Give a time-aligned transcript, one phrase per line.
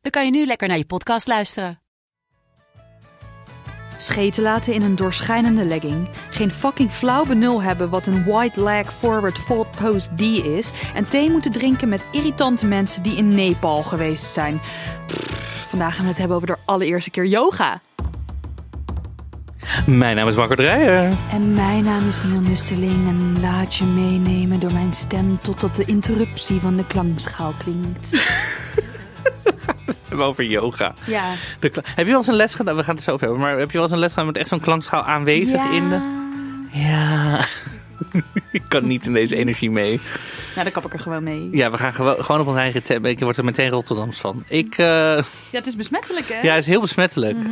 [0.00, 1.80] dan kan je nu lekker naar je podcast luisteren.
[3.96, 6.08] Scheten laten in een doorschijnende legging.
[6.30, 10.70] Geen fucking flauw benul hebben wat een white leg forward fold pose D is.
[10.94, 14.60] En thee moeten drinken met irritante mensen die in Nepal geweest zijn.
[15.06, 17.80] Pff, vandaag gaan we het hebben over de allereerste keer yoga.
[19.86, 21.12] Mijn naam is Marco Dreyer.
[21.30, 25.84] En mijn naam is Miel Nusteling en laat je meenemen door mijn stem totdat de
[25.84, 28.10] interruptie van de klankschaal klinkt.
[30.20, 30.92] Hebben over yoga.
[31.06, 31.32] Ja.
[31.60, 32.76] De heb je wel eens een les gedaan?
[32.76, 33.44] We gaan het zo over hebben.
[33.44, 35.98] Maar heb je wel eens een les gedaan met echt zo'n klankschaal aanwezig in de...
[36.72, 37.44] Ja.
[38.52, 40.00] ik kan niet in deze energie mee.
[40.54, 41.48] Nou, dan kap ik er gewoon mee.
[41.52, 43.08] Ja, we gaan gewo- gewoon op ons eigen tempo.
[43.08, 44.44] Ik word er meteen Rotterdams van.
[44.48, 46.40] Ik, eh, Ja, het is besmettelijk, hè?
[46.40, 47.36] ja, het is heel besmettelijk.
[47.36, 47.50] Mhm.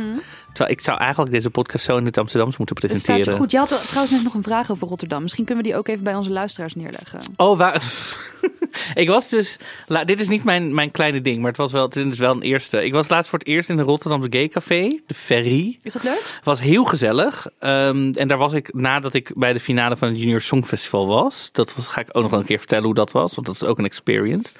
[0.67, 3.33] Ik zou eigenlijk deze podcast zo in het Amsterdams moeten Het staat presenteren.
[3.33, 3.51] je goed.
[3.51, 5.21] Je had trouwens net nog een vraag over Rotterdam.
[5.21, 7.19] Misschien kunnen we die ook even bij onze luisteraars neerleggen.
[7.35, 7.83] Oh, waar...
[8.93, 9.57] ik was dus...
[9.87, 12.31] la- Dit is niet mijn, mijn kleine ding, maar het was wel, het is wel
[12.31, 12.83] een eerste.
[12.85, 15.79] Ik was laatst voor het eerst in de Rotterdamse Gay Café, de Ferry.
[15.83, 16.13] Is dat leuk?
[16.35, 17.47] Het was heel gezellig.
[17.59, 21.49] Ehm, en daar was ik nadat ik bij de finale van het Junior Songfestival was.
[21.51, 23.35] Dat was, ga ik ook nog wel een keer vertellen hoe dat was.
[23.35, 24.53] Want dat is ook een experience.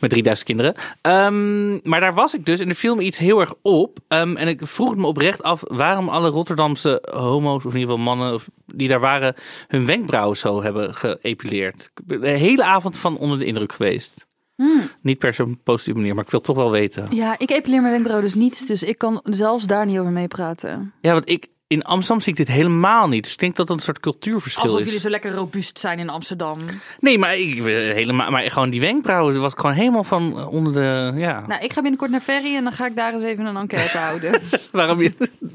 [0.00, 0.74] Met 3000 kinderen.
[1.00, 3.98] Ehm, maar daar was ik dus en er viel me iets heel erg op.
[4.08, 7.96] Ehm, en ik vroeg het me oprecht af waarom alle Rotterdamse homo's, of in ieder
[7.96, 9.34] geval mannen die daar waren,
[9.68, 11.90] hun wenkbrauwen zo hebben geëpileerd.
[12.04, 14.26] De hele avond van onder de indruk geweest.
[15.02, 17.04] Niet per se op een positieve manier, maar ik wil toch wel weten.
[17.10, 18.68] Ja, ik epileer mijn wenkbrauwen dus niet.
[18.68, 20.92] Dus ik kan zelfs daar niet over meepraten.
[21.00, 23.22] Ja, want ik, in Amsterdam zie ik dit helemaal niet.
[23.22, 24.84] Dus ik denk dat dat een soort cultuurverschil Alsof is.
[24.84, 26.58] jullie zo lekker robuust zijn in Amsterdam.
[26.98, 30.72] Nee, maar, ik, eh, helemaal, maar gewoon die wenkbrauwen was ik gewoon helemaal van onder
[30.72, 31.12] de...
[31.20, 33.56] Ja, Nou, ik ga binnenkort naar Ferry en dan ga ik daar eens even een
[33.56, 34.40] enquête houden.
[34.72, 35.00] waarom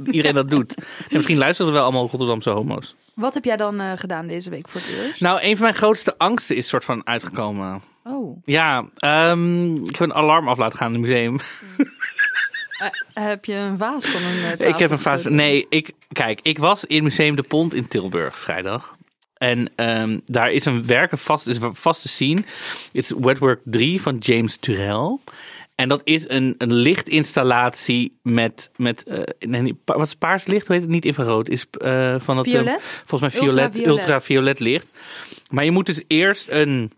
[0.06, 0.76] iedereen dat doet.
[0.78, 0.84] En
[1.16, 2.96] misschien luisteren wel allemaal Rotterdamse homo's.
[3.14, 5.22] Wat heb jij dan eh, gedaan deze week voor het eerst?
[5.22, 7.82] Nou, een van mijn grootste angsten is soort van uitgekomen.
[8.04, 11.36] Oh, Ja, ehm, ik heb een alarm af laten gaan in het museum.
[11.78, 11.86] eh,
[13.14, 15.36] heb je een vaas van een eh, tafel ik heb een gestoten?
[15.36, 18.96] Nee, ik, kijk, ik was in Museum de Pont in Tilburg vrijdag.
[19.34, 22.44] En ehm, daar is een werk, vast, is een vaste scene.
[22.92, 25.18] Het is Wetwork 3 van James Turrell.
[25.82, 30.68] En dat is een, een lichtinstallatie met, met eh, nee, wat is paars licht?
[30.68, 30.94] Hoe heet het?
[30.94, 31.50] Niet infrarood.
[31.50, 33.04] Is eh, van het, eh, Violet?
[33.06, 34.00] volgens mij violet, Ultraviolet.
[34.00, 34.92] ultraviolet licht.
[35.50, 36.92] Maar je moet dus eerst een,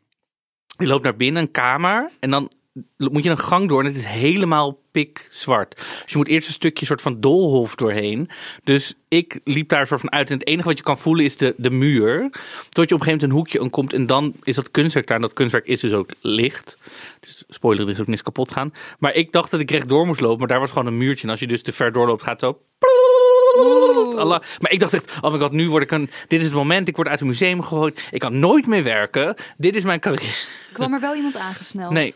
[0.77, 2.09] je loopt naar binnen, een kamer.
[2.19, 2.51] En dan
[2.97, 5.75] moet je een gang door en het is helemaal pikzwart.
[5.75, 8.29] Dus je moet eerst een stukje soort van doolhof doorheen.
[8.63, 10.29] Dus ik liep daar soort van uit.
[10.29, 12.29] En het enige wat je kan voelen is de, de muur.
[12.69, 13.94] Tot je op een gegeven moment een hoekje in komt.
[13.94, 15.16] En dan is dat kunstwerk daar.
[15.16, 16.78] En dat kunstwerk is dus ook licht.
[17.19, 18.73] Dus spoiler, er is ook niks kapot gaan.
[19.00, 20.39] Maar ik dacht dat ik rechtdoor moest lopen.
[20.39, 21.23] Maar daar was gewoon een muurtje.
[21.23, 22.62] En als je dus te ver doorloopt, gaat het zo...
[24.17, 24.41] Allah.
[24.59, 26.09] Maar ik dacht echt, oh my god, nu word ik een...
[26.28, 28.07] Dit is het moment, ik word uit het museum gegooid.
[28.12, 29.35] Ik kan nooit meer werken.
[29.57, 30.33] Dit is mijn carrière.
[30.73, 31.91] Kwam er wel iemand aangesneld?
[31.91, 32.13] Nee.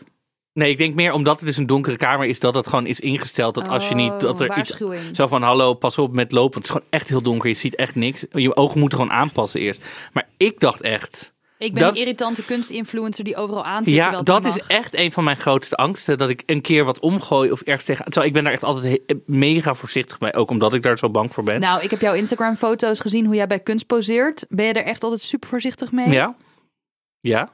[0.58, 3.00] Nee, ik denk meer omdat het dus een donkere kamer is, dat het gewoon is
[3.00, 3.54] ingesteld.
[3.54, 5.16] Dat als je niet, dat er Oh, iets waarschuwing.
[5.16, 6.52] zo van hallo, pas op met lopen.
[6.52, 7.48] Want het is gewoon echt heel donker.
[7.48, 8.24] Je ziet echt niks.
[8.32, 9.84] Je ogen moeten gewoon aanpassen eerst.
[10.12, 13.94] Maar ik dacht echt, Ik ben Dat- een irritante kunstinfluencer die overal aan zit.
[13.94, 16.18] ja, dat is echt een van mijn grootste angsten.
[16.18, 18.04] Dat ik een keer wat omgooi of ergens tegen.
[18.04, 20.34] Terwijl ik ben daar echt altijd mega voorzichtig bij.
[20.34, 21.60] Ook omdat ik daar zo bang voor ben.
[21.60, 24.46] Nou, ik heb jouw Instagram-foto's gezien hoe jij bij kunst poseert.
[24.48, 26.08] Ben je er echt altijd super voorzichtig mee?
[26.08, 26.34] Ja.
[27.20, 27.48] Ja.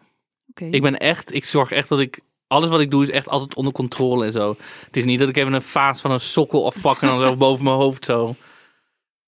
[0.50, 0.64] Oké.
[0.70, 2.20] Ik ben echt, ik zorg echt dat ik,
[2.54, 4.56] alles wat ik doe is echt altijd onder controle en zo.
[4.87, 7.37] Het is niet dat ik even een vaas van een sokkel afpak en dan zo
[7.37, 8.34] boven mijn hoofd zo.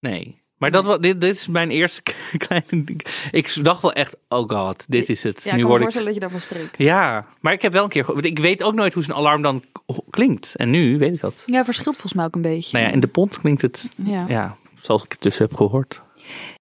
[0.00, 0.44] Nee.
[0.56, 2.02] Maar dat, dit, dit is mijn eerste
[2.46, 2.84] kleine.
[3.30, 5.44] Ik dacht wel echt, oh god, dit is het.
[5.44, 5.82] Ja, ik nu kan me word ik...
[5.82, 6.78] voorstellen dat je daarvan strikt.
[6.78, 9.42] Ja, maar ik heb wel een keer, want ik weet ook nooit hoe zo'n alarm
[9.42, 9.64] dan
[10.10, 10.56] klinkt.
[10.56, 11.42] En nu weet ik dat.
[11.46, 12.76] Ja, verschilt volgens mij ook een beetje.
[12.76, 14.24] Nou ja, in de pont klinkt het, Ja.
[14.28, 16.02] ja, zoals ik het dus heb gehoord.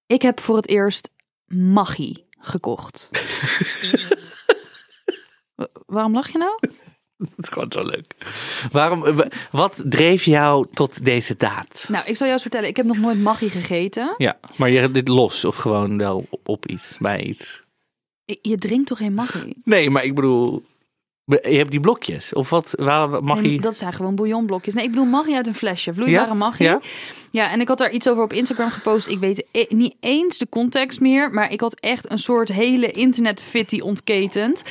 [0.06, 1.10] Ik heb voor het eerst
[1.46, 3.10] Maggi gekocht.
[5.56, 6.58] Wa- Waarom lach je nou?
[7.18, 8.14] Dat is gewoon zo leuk.
[8.72, 9.04] Waarom,
[9.50, 11.86] wat dreef jou tot deze daad?
[11.88, 12.68] Nou, ik zal jou eens vertellen.
[12.68, 14.14] Ik heb nog nooit Maggi gegeten.
[14.16, 17.62] Ja, maar je dit los of gewoon wel op, op iets, bij iets?
[18.24, 19.52] Je drinkt toch geen Maggi?
[19.64, 20.64] Nee, maar ik bedoel,
[21.24, 22.32] je hebt die blokjes.
[22.32, 24.74] Of wat, waar mag Nee, dat zijn gewoon bouillonblokjes.
[24.74, 25.94] Nee, ik bedoel Maggi uit een flesje.
[25.94, 26.34] Vloeibare Ja?
[26.34, 26.64] Maggi.
[26.64, 26.80] Ja?
[27.30, 29.08] Ja, en ik had daar iets over op Instagram gepost.
[29.08, 31.30] Ik weet e- niet eens de context meer.
[31.30, 34.62] Maar ik had echt een soort hele internetfitty ontketend.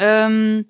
[0.00, 0.62] Ehm,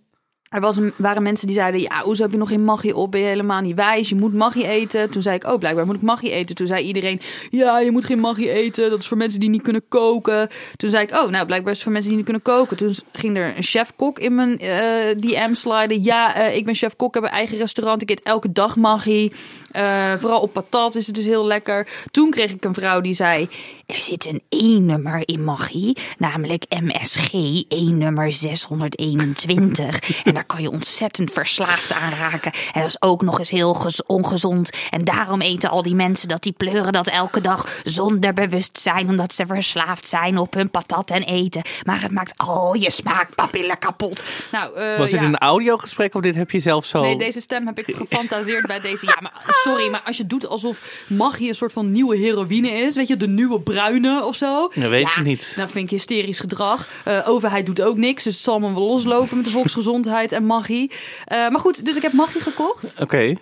[0.50, 3.10] Er was een, waren mensen die zeiden, ja, hoezo heb je nog geen magie op?
[3.10, 4.08] Ben je helemaal niet wijs?
[4.08, 5.10] Je moet magie eten.
[5.10, 6.56] Toen zei ik, oh, blijkbaar moet ik magie eten.
[6.56, 8.90] Toen zei iedereen, ja, je moet geen magie eten.
[8.90, 10.48] Dat is voor mensen die niet kunnen koken.
[10.76, 12.76] Toen zei ik, oh, nou, blijkbaar is het voor mensen die niet kunnen koken.
[12.76, 16.02] Toen ging er een chef-kok in mijn eh, DM sliden.
[16.02, 18.02] Ja, eh, ik ben chef-kok, heb een eigen restaurant.
[18.02, 19.32] Ik eet elke dag magie.
[19.70, 21.88] Eh, vooral op patat is het dus heel lekker.
[22.10, 23.48] Toen kreeg ik een vrouw die zei,
[23.86, 27.32] er zit een E-nummer in magie, namelijk MSG,
[27.68, 30.22] E-nummer 621.
[30.24, 32.52] en daar kan je ontzettend verslaafd aan raken.
[32.72, 34.70] En dat is ook nog eens heel gez- ongezond.
[34.90, 39.34] En daarom eten al die mensen dat, die pleuren dat elke dag zonder bewustzijn, omdat
[39.34, 41.62] ze verslaafd zijn op hun patat en eten.
[41.82, 44.24] Maar het maakt al je smaakpapillen kapot.
[44.52, 45.26] Nou, eh, Was dit ja.
[45.26, 47.00] een audiogesprek of dit heb je zelf zo...
[47.00, 49.06] Nee, deze stem heb ik gefantaseerd bij deze.
[49.06, 52.94] Ja, maar sorry, maar als je doet alsof magie een soort van nieuwe heroïne is,
[52.94, 54.70] weet je, de nieuwe bruine of zo.
[54.74, 55.52] Dat weet ja, ik niet.
[55.56, 56.88] Dat vind ik hysterisch gedrag.
[57.04, 60.44] Eh, overheid doet ook niks, dus het zal me wel loslopen met de volksgezondheid en
[60.46, 60.90] magie.
[61.24, 62.94] Eh, maar goed, dus ik heb magie gekocht.
[63.00, 63.34] Oké,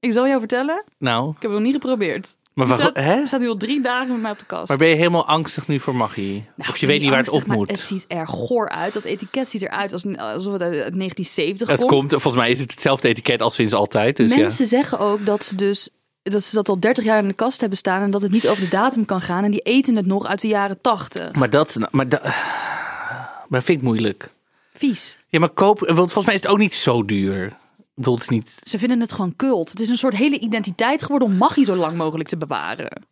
[0.00, 1.28] Ik zal jou vertellen, nou.
[1.28, 2.36] ik heb het nog niet geprobeerd.
[2.52, 3.26] Maar, Die staat, hè?
[3.26, 4.68] staat nu al drie dagen met mij op de kast.
[4.68, 6.44] maar ben je helemaal angstig nu voor magie?
[6.54, 7.70] Nou, of je weet niet waar het op moet?
[7.70, 8.92] Het ziet er goor uit.
[8.92, 11.90] Dat etiket ziet eruit als, alsof het uit 1970 Het komt.
[11.90, 14.16] komt, volgens mij is het hetzelfde etiket als sinds altijd.
[14.16, 15.88] Dus Mensen zeggen ook dat ze dus
[16.22, 18.48] dat ze dat al 30 jaar in de kast hebben staan en dat het niet
[18.48, 19.44] over de datum kan gaan.
[19.44, 21.24] En die eten het nog uit de jaren 80.
[21.24, 21.30] ja.
[21.38, 24.30] Maar dat, maar dat, maar dat vind ik moeilijk.
[24.74, 25.18] Vies.
[25.28, 27.52] Ja, maar koop, want volgens mij is het ook niet zo duur.
[27.94, 28.58] Bedoel, het is niet...
[28.62, 29.70] Ze vinden het gewoon cult.
[29.70, 33.06] Het is een soort hele identiteit geworden om magie zo lang mogelijk te bewaren.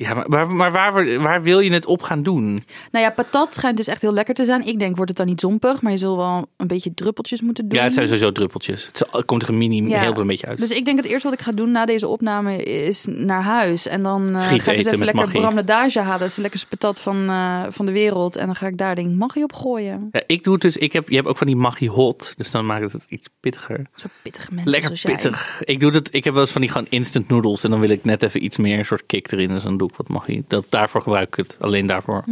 [0.00, 2.58] Ja, maar, maar, maar waar, waar wil je het op gaan doen?
[2.90, 4.66] Nou ja, patat schijnt dus echt heel lekker te zijn.
[4.66, 7.68] Ik denk, wordt het dan niet zompig, maar je zult wel een beetje druppeltjes moeten
[7.68, 7.78] doen.
[7.78, 8.90] Ja, het zijn sowieso druppeltjes.
[8.92, 10.00] Het komt er een mini Ja.
[10.00, 10.58] heel een beetje uit.
[10.58, 13.86] Dus ik denk het eerste wat ik ga doen na deze opname is naar huis.
[13.86, 15.40] En dan eh, ga ik eens even lekker magie.
[15.40, 16.18] bramladage halen.
[16.18, 18.36] Dat is de lekkerste patat van, eh, van de wereld.
[18.36, 20.08] En dan ga ik daar denk magie op gooien.
[20.12, 22.50] Ja, ik doe het dus, ik heb, je hebt ook van die magie hot, dus
[22.50, 23.86] dan maakt het iets pittiger.
[23.94, 25.12] Zo pittige mensen Lekker zoals jij.
[25.14, 25.62] pittig.
[25.64, 27.90] Ik doe het, ik heb wel eens van die gewoon instant noodles en dan wil
[27.90, 29.48] ik net even iets meer een soort kick erin.
[29.48, 30.44] Dus dan doe wat magie.
[30.48, 32.24] Dat, daarvoor gebruik ik het, alleen daarvoor.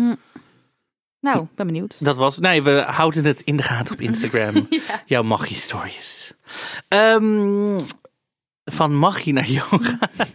[1.21, 1.97] Nou, ben benieuwd.
[1.99, 4.69] Dat was, nee, we houden het in de gaten op Instagram.
[5.07, 6.33] Jouw magie stories.
[6.89, 7.79] Ehm,
[8.65, 9.99] van magie naar yoga.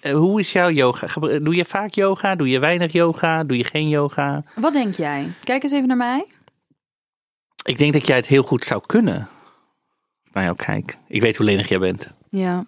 [0.00, 1.06] Eh, hoe is jouw yoga?
[1.38, 2.34] Doe je vaak yoga?
[2.34, 3.44] Doe je weinig yoga?
[3.44, 4.44] Doe je geen yoga?
[4.54, 5.32] Wat denk jij?
[5.44, 6.26] Kijk eens even naar mij.
[7.64, 9.28] Ik denk dat jij het heel goed zou kunnen.
[10.32, 10.96] Nou ja, kijk.
[11.08, 12.16] Ik weet hoe lenig jij bent.
[12.30, 12.64] Ja.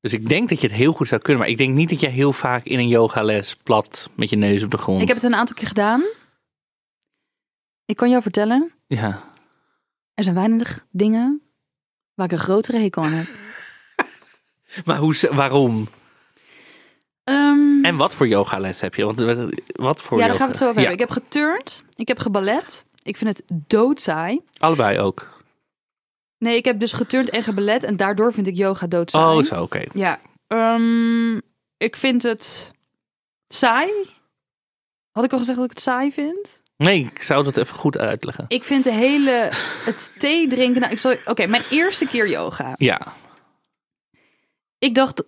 [0.00, 1.42] Dus ik denk dat je het heel goed zou kunnen.
[1.42, 4.62] Maar ik denk niet dat jij heel vaak in een yogales plat met je neus
[4.62, 5.02] op de grond.
[5.02, 6.02] Ik heb het een aantal keer gedaan.
[7.84, 9.22] Ik kan jou vertellen, Ja.
[10.14, 11.42] er zijn weinig dingen
[12.14, 13.26] waar ik een grotere hekel aan heb.
[14.84, 15.88] Maar hoe, waarom?
[17.24, 19.04] Ehm, En wat voor yogales heb je?
[19.04, 19.18] Want
[19.72, 21.04] wat- voor ja, daar gaan we het zo over Ja, hebben.
[21.06, 22.84] Ik heb geturnd, ik heb geballet.
[23.02, 24.40] Ik vind het doodsaai.
[24.58, 25.37] allebei ook.
[26.38, 29.36] Nee, ik heb dus geturnd en geballet en daardoor vind ik yoga doodsaai.
[29.38, 29.82] Oh, zo, oké.
[29.92, 30.20] Ja.
[30.46, 31.36] Ehm,
[31.76, 32.70] ik vind het
[33.48, 33.90] saai.
[35.10, 36.62] Had ik al gezegd dat ik het saai vind?
[36.76, 38.44] Nee, ik zou dat even goed uitleggen.
[38.48, 39.48] Ik vind de hele...
[39.84, 40.80] Het thee drinken...
[40.80, 41.14] Nou, ik zal...
[41.24, 42.72] Oké, mijn eerste keer yoga.
[42.76, 43.00] Ja,
[44.78, 45.22] Ik dacht,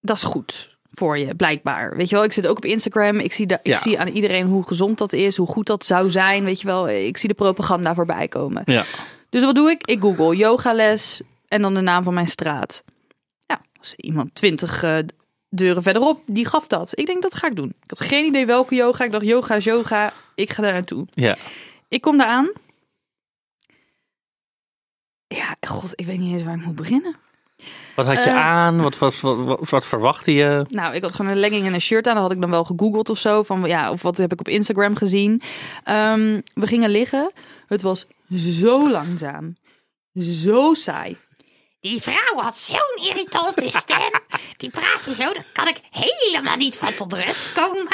[0.00, 1.96] dat is goed voor je, blijkbaar.
[1.96, 3.18] Weet je wel, ik zit ook op Instagram.
[3.18, 3.78] Ik zie, da- ik Ja.
[3.78, 6.44] zie aan iedereen hoe gezond dat is, hoe goed dat zou zijn.
[6.44, 8.62] Weet je wel, ik zie de propaganda voorbij komen.
[8.66, 8.84] ja.
[9.30, 9.86] Dus wat doe ik?
[9.86, 12.84] Ik google yogales en dan de naam van mijn straat.
[13.46, 14.98] Ja, als iemand twintig eh,
[15.48, 16.98] deuren verderop, die gaf dat.
[16.98, 17.68] Ik denk, dat ga ik doen.
[17.68, 19.04] Ik had geen idee welke yoga.
[19.04, 20.12] Ik dacht, yoga is yoga.
[20.34, 21.06] Ik ga daar naartoe.
[21.14, 21.36] ja.
[21.88, 22.50] Ik kom daar aan.
[25.26, 27.16] Ja, god, ik weet niet eens waar ik moet beginnen.
[27.96, 28.36] Wat had je Eh.
[28.46, 28.82] aan?
[28.82, 30.64] Wat, wat, wat, wat, wat verwachtte je?
[30.68, 32.14] Nou, ik had gewoon een legging en een shirt aan.
[32.14, 33.42] Dat had ik dan wel gegoogeld of zo.
[33.42, 35.42] Van, ja, of wat heb ik op Instagram gezien.
[35.84, 37.32] Ehm, we gingen liggen.
[37.66, 39.56] Het was zo langzaam.
[40.14, 41.16] Zo saai.
[41.80, 44.10] Die vrouw had zo'n irritante stem.
[44.56, 47.86] Die praatte zo, dan kan ik helemaal niet van tot rust komen.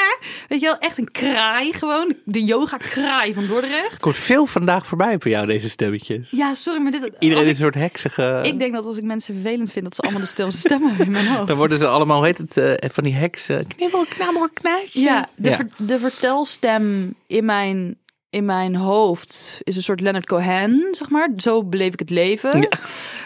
[0.47, 2.13] Weet je wel, echt een kraai gewoon.
[2.23, 3.99] De yoga kraai van Dordrecht.
[4.01, 6.27] Komt veel vandaag voorbij voor jou, deze stemmetjes.
[6.31, 7.11] Ja, sorry, maar dit...
[7.19, 8.39] Iedereen is ik, een soort heksige...
[8.43, 11.05] ik denk dat als ik mensen vervelend vind, dat ze allemaal de stilste stemmen hebben
[11.05, 11.47] in mijn hoofd.
[11.47, 13.67] Dan worden ze allemaal, hoe heet het, eh, van die heksen.
[13.67, 14.99] Knibbel, knabbel, knuisje.
[14.99, 15.55] Ja, de, Ja.
[15.55, 17.97] ver- de vertelstem in mijn,
[18.35, 21.29] in mijn hoofd is een soort Leonard Cohen, zeg maar.
[21.37, 22.61] Zo beleef ik het leven.
[22.61, 22.69] Ja.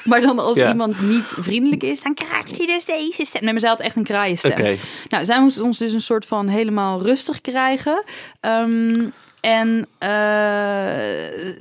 [0.04, 0.70] Maar dan als Ja.
[0.72, 3.42] iemand niet vriendelijk is, dan krijgt hij dus deze stem.
[3.44, 4.78] Nee, maar zij had echt een kraaienstem.
[5.10, 8.04] Nou, zij moest ons dus een soort van helemaal rustig krijgen.
[8.40, 9.06] Ehm,
[9.42, 11.54] en eh,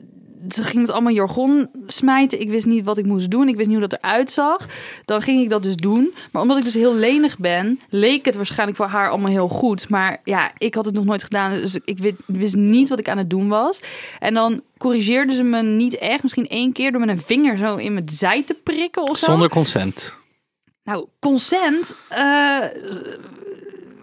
[0.49, 2.41] ze ging met allemaal jargon smijten.
[2.41, 3.49] Ik wist niet wat ik moest doen.
[3.49, 4.67] Ik wist niet hoe dat eruit zag.
[5.05, 6.15] Dan ging ik dat dus doen.
[6.33, 9.89] Maar omdat ik dus heel lenig ben, leek het waarschijnlijk voor haar allemaal heel goed.
[9.89, 11.51] Maar ja, ik had het nog nooit gedaan.
[11.51, 13.81] Dus ik wist, wist niet wat ik aan het doen was.
[14.19, 16.23] En dan corrigeerde ze me niet echt.
[16.23, 19.27] Misschien één keer door met een vinger zo in mijn zij te prikken of zo.
[19.27, 20.17] Zonder consent.
[20.85, 21.95] Nou, consent.
[22.09, 22.59] eh,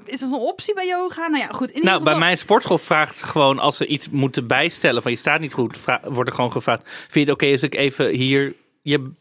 [0.06, 1.28] is dat een optie bij yoga?
[1.28, 1.70] Nou ja, goed.
[1.72, 5.12] In Nou, bij geval- mijn sportschool vraagt ze gewoon als ze iets moeten bijstellen van
[5.12, 8.10] je staat niet goed, wordt er gewoon gevraagd: Vind je het oké als ik even
[8.10, 9.12] hier je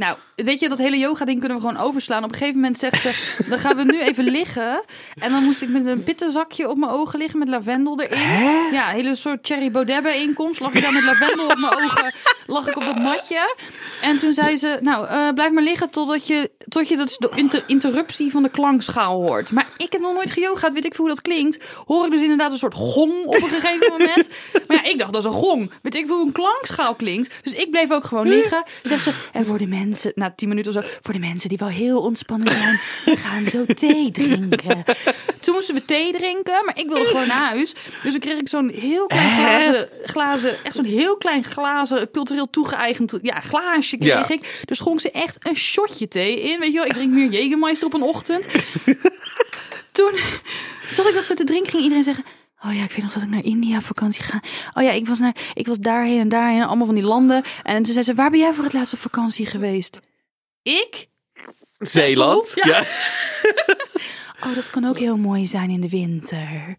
[0.00, 2.24] Nou, weet je, dat hele yoga-ding kunnen we gewoon overslaan.
[2.24, 4.82] Op een gegeven moment zegt ze, dan gaan we nu even liggen.
[5.18, 8.72] En dan moest ik met een pittenzakje op mijn ogen liggen met lavendel erin.
[8.72, 10.60] Ja, een hele soort Cherry Baudet bijeenkomst.
[10.60, 12.14] Lag ik daar met lavendel op mijn ogen,
[12.46, 13.54] lag ik op dat matje.
[14.02, 17.30] En toen zei ze, nou, eh, blijf maar liggen totdat je, tot je dat de
[17.34, 19.52] inter- interruptie van de klankschaal hoort.
[19.52, 21.64] Maar ik heb nog nooit geyogaat, weet ik veel hoe dat klinkt.
[21.86, 24.28] Hoor ik dus inderdaad een soort gong op een gegeven moment.
[24.66, 25.70] Maar ja, ik dacht, dat is een gong.
[25.82, 27.34] Weet ik veel hoe een klankschaal klinkt.
[27.42, 28.62] Dus ik bleef ook gewoon liggen.
[28.82, 31.58] Zegt ze, en voor de mensen, na tien minuten of zo, voor de mensen die
[31.58, 34.84] wel heel ontspannen zijn, we gaan zo thee drinken.
[35.40, 37.74] Toen moesten we thee drinken, maar ik wilde gewoon naar huis.
[38.02, 42.50] Dus dan kreeg ik zo'n heel klein glazen, glazen echt zo'n heel klein glazen, cultureel
[42.50, 44.34] toegeëigend ja, glaasje kreeg Ja.
[44.34, 44.62] ik.
[44.64, 46.60] Dus schonk ze echt een shotje thee in.
[46.60, 48.46] Weet je wel, ik drink meer Jägermeister op een ochtend.
[49.92, 50.12] Toen
[50.88, 52.24] zat ik dat zo te drinken, ging iedereen zeggen...
[52.64, 54.42] Oh ja, ik weet nog dat ik naar India op vakantie ga.
[54.74, 57.42] Oh ja, ik was, naar, ik was daarheen en daarheen, allemaal van die landen.
[57.62, 60.00] En toen zei ze, waar ben jij voor het laatst op vakantie geweest?
[60.62, 61.08] Ik?
[61.78, 62.52] Zeeland.
[62.54, 62.66] Ja.
[62.66, 62.84] Ja.
[64.46, 66.76] Oh, dat kan ook heel mooi zijn in de winter.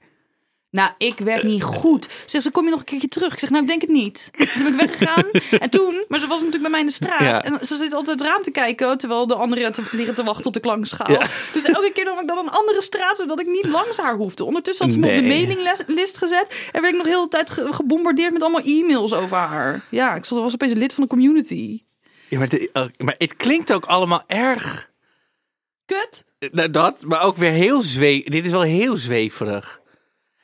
[0.71, 2.07] Nou, ik werd niet goed.
[2.25, 3.33] Zegt ze, kom je nog een keertje terug?
[3.33, 4.31] Ik zeg, nou, ik denk het niet.
[4.37, 5.25] Dus ben ik weggegaan.
[5.59, 7.19] En toen, maar ze was natuurlijk bij mij in de straat.
[7.21, 7.41] Ja.
[7.41, 10.45] En ze zit altijd het raam te kijken, terwijl de anderen te, liggen te wachten
[10.45, 11.11] op de klankschaal.
[11.11, 11.25] Ja.
[11.53, 14.43] Dus elke keer nam ik dan een andere straat, zodat ik niet langs haar hoefde.
[14.43, 16.69] Ondertussen had ze me op de mailinglist gezet.
[16.71, 19.81] En werd ik nog heel de tijd ge- gebombardeerd met allemaal e-mails over haar.
[19.89, 21.81] Ja, ik was opeens lid van de community.
[22.27, 24.89] Ja, maar, de- oh, maar het klinkt ook allemaal erg.
[25.85, 26.25] Kut.
[26.51, 28.23] Nou, dat, maar ook weer heel zweef.
[28.23, 29.80] Dit is wel heel zweverig.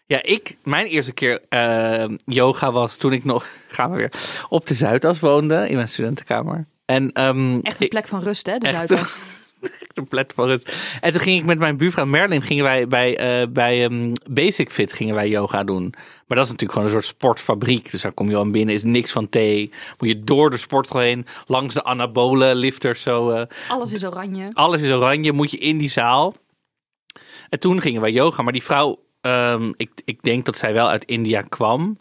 [0.09, 4.11] Ja, ik, mijn eerste keer eh, yoga was toen ik nog, gaan we weer,
[4.49, 6.65] op de Zuidas woonde in mijn studentenkamer.
[6.85, 8.67] En, ehm, Echt een plek van rust, hè, de.
[8.67, 9.19] Zuidas.
[9.61, 10.97] echt een plek van rust.
[11.01, 14.71] En toen ging ik met mijn buurvrouw Merlin gingen wij bij, eh, bij ehm, Basic
[14.71, 15.93] Fit gingen wij yoga doen.
[16.27, 17.91] Maar dat is natuurlijk gewoon een soort sportfabriek.
[17.91, 19.71] Dus daar kom je al binnen, is niks van thee.
[19.97, 23.29] Moet je door de sportschool heen, langs de anabole lifters zo.
[23.29, 24.49] eh, Alles is oranje.
[24.53, 26.33] alles is oranje, moet je in die zaal.
[27.49, 30.89] En toen gingen wij yoga, maar die vrouw, ehm, ik, ik denk dat zij wel
[30.89, 31.97] uit India kwam.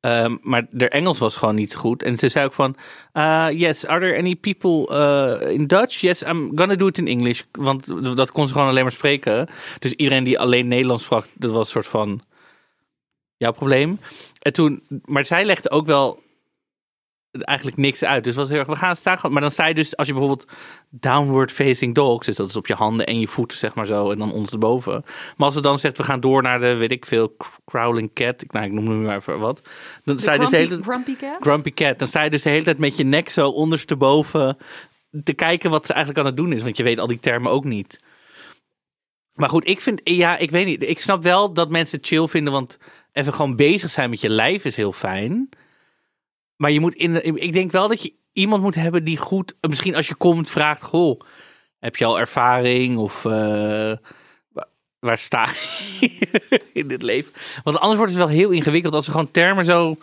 [0.00, 2.02] Ehm, maar haar Engels was gewoon niet goed.
[2.02, 2.76] En ze zei ook van,
[3.14, 6.00] uh, yes, are there any people uh, in Dutch?
[6.00, 7.42] Yes, I'm gonna do it in English.
[7.52, 9.48] Want dat kon ze gewoon alleen maar spreken.
[9.78, 12.20] Dus iedereen die alleen Nederlands sprak, dat was een soort van
[13.36, 14.00] jouw probleem.
[14.42, 16.22] En toen, maar zij legde ook wel
[17.40, 18.24] eigenlijk niks uit.
[18.24, 19.18] Dus was heel erg, we gaan staan.
[19.30, 20.52] Maar dan sta je dus, als je bijvoorbeeld
[20.90, 24.10] downward facing dogs, dus dat is op je handen en je voeten, zeg maar zo,
[24.10, 25.02] en dan ondersteboven.
[25.36, 28.42] Maar als ze dan zegt, we gaan door naar de, weet ik veel, crawling cat,
[28.42, 29.68] ik, nou, ik noem nu maar even wat.
[30.04, 31.36] Dan sta je dus de hele grumpy cat?
[31.40, 34.56] grumpy cat, dan sta je dus de hele tijd met je nek zo ondersteboven
[35.24, 37.52] te kijken wat ze eigenlijk aan het doen is, want je weet al die termen
[37.52, 38.00] ook niet.
[39.34, 42.26] Maar goed, ik vind, ja, ik weet niet, ik snap wel dat mensen het chill
[42.26, 42.78] vinden, want
[43.12, 45.48] even gewoon bezig zijn met je lijf is heel fijn.
[46.56, 49.94] Maar je moet in, ik denk wel dat je iemand moet hebben die goed, misschien
[49.96, 51.20] als je komt vraagt, goh,
[51.78, 53.32] heb je al ervaring of eh,
[54.48, 55.48] wa- waar sta
[56.00, 56.10] je
[56.72, 57.32] in dit leven?
[57.64, 59.96] Want anders wordt het wel heel ingewikkeld als ze gewoon termen zo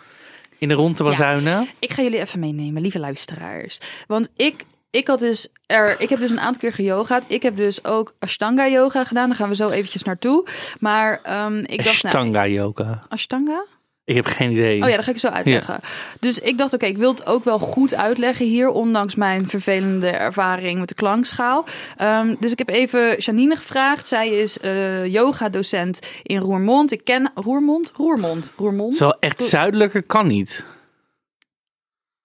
[0.58, 1.08] in de rond te Ja.
[1.10, 1.68] bazuinen.
[1.78, 3.78] Ik ga jullie even meenemen, lieve luisteraars.
[4.06, 7.24] Want ik, ik had dus er, ik heb dus een aantal keer geyogaat.
[7.28, 9.28] Ik heb dus ook Ashtanga yoga gedaan.
[9.28, 10.46] Daar gaan we zo eventjes naartoe.
[10.80, 13.06] Maar ehm, ik dacht, nou, Ashtanga yoga.
[13.08, 13.64] Ashtanga?
[14.06, 14.82] Ik heb geen idee.
[14.82, 15.80] Oh ja, dat ga ik zo uitleggen.
[16.20, 20.08] Dus ik dacht, oké, ik wil het ook wel goed uitleggen hier, ondanks mijn vervelende
[20.08, 21.64] ervaring met de klankschaal.
[21.96, 24.08] Ehm, dus ik heb even Janine gevraagd.
[24.08, 26.92] Zij is eh yoga-docent in Roermond.
[26.92, 28.96] Ik ken Roermond, Roermond, Roermond.
[28.96, 30.64] Zo echt zuidelijker kan niet.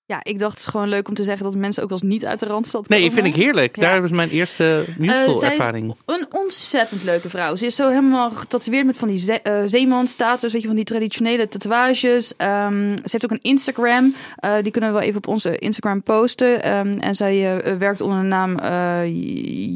[0.09, 2.11] Ja, ik dacht het is gewoon leuk om te zeggen dat mensen ook wel eens
[2.11, 3.13] niet uit de randstad Nee, komen.
[3.13, 3.75] vind ik heerlijk.
[3.75, 3.81] Ja.
[3.81, 5.95] Daar ze mijn eerste musical Eh, is ervaring.
[6.05, 7.55] Een ontzettend leuke vrouw.
[7.55, 11.47] Ze is zo helemaal getatoeëerd met van die ze zeemanstatus, weet je, van die traditionele
[11.49, 12.35] tatoeages.
[12.37, 14.15] Ehm, ze heeft ook een Instagram.
[14.35, 16.63] Eh, die kunnen we wel even op onze Instagram posten.
[16.63, 18.57] Ehm, en zij werkt onder de naam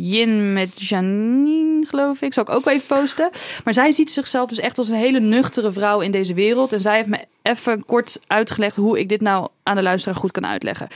[0.09, 2.33] Yin met Janine, geloof ik.
[2.33, 3.29] Zal ik ook wel even posten.
[3.63, 6.73] Maar zij ziet zichzelf dus echt als een hele nuchtere vrouw in deze wereld.
[6.73, 10.31] En zij heeft me even kort uitgelegd hoe ik dit nou aan de luisteraar goed
[10.31, 10.87] kan uitleggen.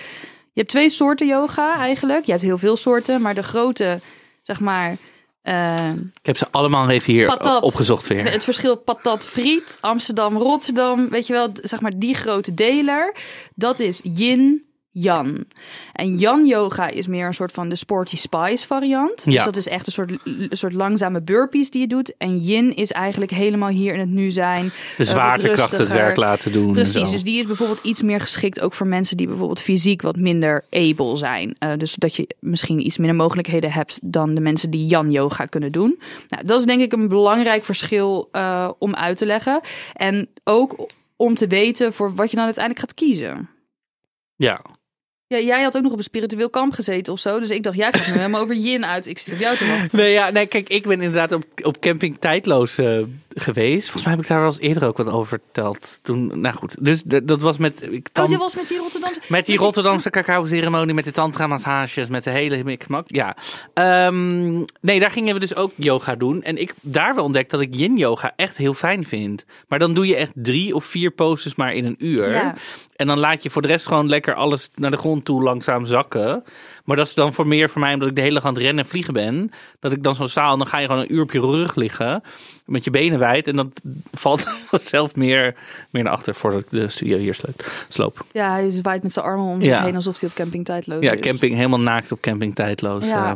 [0.53, 2.25] Je hebt twee soorten yoga eigenlijk.
[2.25, 3.99] Je hebt heel veel soorten, maar de grote,
[4.43, 4.95] zeg maar,
[5.41, 7.63] Eh, Ik heb ze allemaal even hier Patat.
[7.63, 8.31] opgezocht weer.
[8.31, 13.15] het verschil patat friet, Amsterdam, Rotterdam, weet je wel, zeg maar die grote deler.
[13.55, 14.65] Dat is yin,
[15.01, 15.47] yang.
[15.93, 19.25] En yang yoga is meer een soort van de sporty spice variant.
[19.25, 19.43] Dus Ja.
[19.43, 22.17] dat is echt een soort, een soort langzame burpees die je doet.
[22.17, 24.65] En yin is eigenlijk helemaal hier in het nu zijn.
[24.65, 26.67] De eh, zwaartekracht het werk laten doen.
[26.67, 30.01] en Precies, dus die is bijvoorbeeld iets meer geschikt ook voor mensen die bijvoorbeeld fysiek
[30.01, 31.55] wat minder able zijn.
[31.59, 35.45] Eh, dus dat je misschien iets minder mogelijkheden hebt dan de mensen die Yan yoga
[35.45, 35.99] kunnen doen.
[36.27, 39.61] Nou, dat is denk ik een belangrijk verschil eh, om uit te leggen.
[39.93, 40.85] En ook
[41.15, 43.49] om te weten voor wat je dan uiteindelijk gaat kiezen.
[44.35, 44.61] Ja.
[45.27, 47.39] Ja, jij had ook nog op een spiritueel kamp gezeten of zo.
[47.39, 49.07] Dus ik dacht, jij gaat nu helemaal over yin uit.
[49.07, 49.99] Ik zit op jou te wachten.
[49.99, 52.99] Nee, ja, nee, kijk, ik ben inderdaad op, op camping Tijdloos eh,
[53.39, 53.83] geweest.
[53.83, 55.99] Volgens mij heb ik daar wel eens eerder ook wat over verteld.
[56.01, 57.81] Toen, nou goed, dus dat was met...
[57.81, 59.19] Ik, Oh, tam- dit was met die Rotterdamse...
[59.27, 63.05] Met die Rotterdamse cacao-ceremonie, met de tantra-massages, met de hele mikmak.
[63.07, 63.35] Ja.
[63.73, 66.43] Ehm, nee, daar gingen we dus ook yoga doen.
[66.43, 69.45] En ik daar wel ontdekt dat ik yin-yoga echt heel fijn vind.
[69.67, 72.29] Maar dan doe je echt drie of vier poses maar in een uur.
[72.29, 72.55] Ja.
[72.95, 75.85] En dan laat je voor de rest gewoon lekker alles naar de grond toe langzaam
[75.85, 76.43] zakken.
[76.87, 78.61] Maar dat is dan voor meer voor mij, omdat ik de hele dag aan het
[78.63, 79.51] rennen en vliegen ben.
[79.79, 82.23] Dat ik dan zo'n zaal, dan ga je gewoon een uur op je rug liggen.
[82.65, 83.47] Met je benen wijd.
[83.47, 83.71] En dan
[84.13, 85.55] valt zelf meer,
[85.89, 87.39] meer naar achter voordat ik de studio hier
[87.89, 88.25] sloop.
[88.31, 89.83] Ja, hij zwaait met zijn armen om zich Ja.
[89.83, 91.19] heen alsof hij op camping tijdloos Ja, is.
[91.19, 93.05] camping helemaal naakt op camping tijdloos.
[93.07, 93.25] Ja.
[93.25, 93.35] Ja,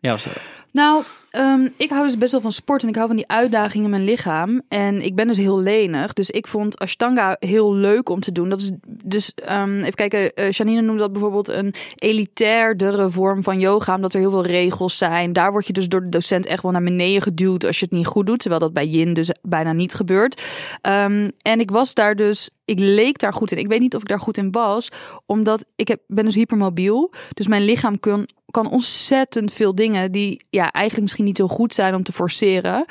[0.00, 0.26] ja was,
[0.72, 3.84] Nou, ehm, ik hou dus best wel van sport en ik hou van die uitdaging
[3.84, 4.62] in mijn lichaam.
[4.68, 6.12] En ik ben dus heel lenig.
[6.12, 8.48] Dus ik vond Ashtanga heel leuk om te doen.
[8.48, 13.60] Dat is dus, ehm, even kijken, eh, Janine noemde dat bijvoorbeeld een elitairdere vorm van
[13.60, 13.94] yoga.
[13.94, 15.32] Omdat er heel veel regels zijn.
[15.32, 17.94] Daar word je dus door de docent echt wel naar beneden geduwd als je het
[17.94, 18.38] niet goed doet.
[18.38, 20.42] Terwijl dat bij Yin dus bijna niet gebeurt.
[20.80, 23.58] Ehm, en ik was daar dus, ik leek daar goed in.
[23.58, 24.88] Ik weet niet of ik daar goed in was.
[25.26, 27.12] Omdat ik heb, ben dus hypermobiel.
[27.34, 31.74] Dus mijn lichaam kan, kan ontzettend veel dingen die ja, eigenlijk misschien niet zo goed
[31.74, 32.84] zijn om te forceren.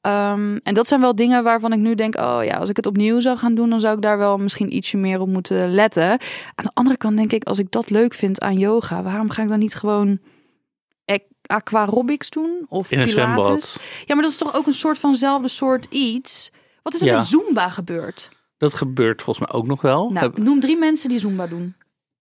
[0.00, 2.86] Ehm, en dat zijn wel dingen waarvan ik nu denk, oh ja, als ik het
[2.86, 6.10] opnieuw zou gaan doen, dan zou ik daar wel misschien ietsje meer op moeten letten.
[6.10, 9.42] Aan de andere kant denk ik, als ik dat leuk vind aan yoga, waarom ga
[9.42, 10.18] ik dan niet gewoon
[11.48, 12.66] aquarobics doen?
[12.68, 13.70] Of in een pilates?
[13.72, 13.80] zwembad.
[14.06, 16.50] Ja, maar dat is toch ook een soort vanzelfde soort iets?
[16.82, 17.16] Wat is er Ja.
[17.16, 18.30] met Zumba gebeurd?
[18.58, 20.10] Dat gebeurt volgens mij ook nog wel.
[20.10, 21.74] Nou, noem drie mensen die Zumba doen.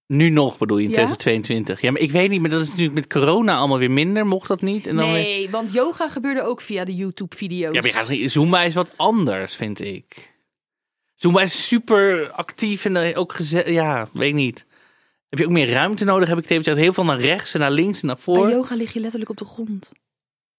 [0.08, 0.96] Nu nog bedoel je, in Ja?
[0.96, 1.82] 2022.
[1.82, 4.26] Ja, maar ik weet niet, maar dat is natuurlijk met corona allemaal weer minder.
[4.26, 4.88] Mocht dat niet?
[4.88, 7.76] En dan weer- Nee, want yoga gebeurde ook via de YouTube-video's.
[7.76, 10.36] Ja, maar niet- Zumba is wat anders, vind ik.
[11.16, 13.68] Zumba is super actief en eh, ook gezet.
[13.68, 14.66] Ja, weet niet.
[15.30, 16.30] Heb je ook meer ruimte nodig?
[16.30, 16.78] Heb ik tegen gezegd.
[16.82, 18.50] Heel veel naar rechts en naar links en naar Bij voor.
[18.50, 19.92] yoga lig je letterlijk op de grond.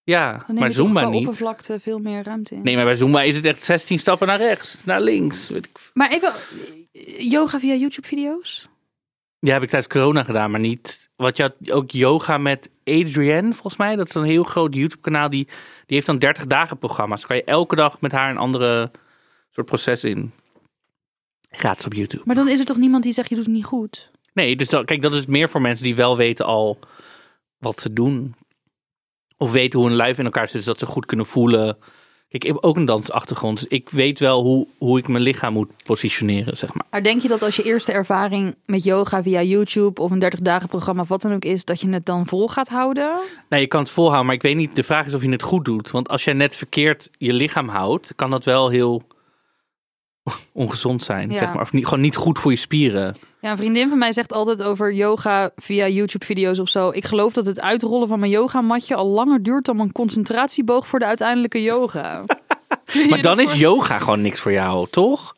[0.03, 1.19] Ja, Dan neem maar Zumba niet.
[1.21, 2.63] oppervlakte veel meer ruimte in.
[2.63, 5.49] Nee, maar bij Zumba is het echt 16 stappen naar rechts, naar links.
[5.49, 5.91] Weet ik.
[5.95, 6.33] Maar even,
[6.93, 8.69] eh, yoga via YouTube-video's?
[9.41, 11.11] Ja, heb ik tijdens corona gedaan, maar niet.
[11.17, 13.97] Wat je had ook yoga met Adrienne, volgens mij.
[13.97, 15.31] Dat is een heel groot YouTube-kanaal.
[15.31, 15.55] Die, die
[15.87, 17.19] heeft dan 30 dagen programma's.
[17.19, 18.91] Dan kan je elke dag met haar een andere
[19.51, 20.33] soort proces in.
[21.51, 22.23] Gratis op YouTube.
[22.25, 24.11] Maar dan is er toch niemand die zegt, je doet het niet goed?
[24.33, 26.79] Nee, dus dat, kijk, dat is meer voor mensen die wel weten al
[27.59, 28.35] wat ze doen.
[29.37, 31.79] Of weten hoe een lijf in elkaar zit, zodat ze goed kunnen voelen.
[32.29, 35.53] Kijk, ik heb ook een dansachtergrond, dus ik weet wel hoe, hoe ik mijn lichaam
[35.53, 36.87] moet positioneren, zeg maar.
[36.91, 40.41] Maar denk je dat als je eerste ervaring met yoga via YouTube of een 30
[40.41, 43.19] dagen programma of wat dan ook is, dat je het dan vol gaat houden?
[43.49, 45.43] Nee, je kan het volhouden, maar ik weet niet, de vraag is of je het
[45.43, 45.91] goed doet.
[45.91, 49.03] Want als jij net verkeerd je lichaam houdt, kan dat wel heel
[50.53, 51.37] ongezond zijn, Ja.
[51.37, 51.63] zeg maar.
[51.63, 53.17] Of niet, gewoon niet goed voor je spieren.
[53.41, 56.91] Ja, een vriendin van mij zegt altijd over yoga via YouTube-video's of zo.
[56.91, 60.99] Ik geloof dat het uitrollen van mijn yogamatje al langer duurt dan mijn concentratieboog voor
[60.99, 62.23] de uiteindelijke yoga.
[63.09, 65.35] Maar dan is yoga gewoon niks voor jou, toch?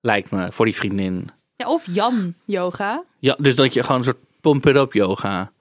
[0.00, 1.28] Lijkt me, voor die vriendin.
[1.56, 3.02] Ja, of Jan yoga.
[3.18, 5.52] Ja, dus dat je gewoon een soort pump-it-up yoga...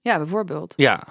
[0.00, 0.72] Ja, bijvoorbeeld.
[0.76, 1.02] Ja,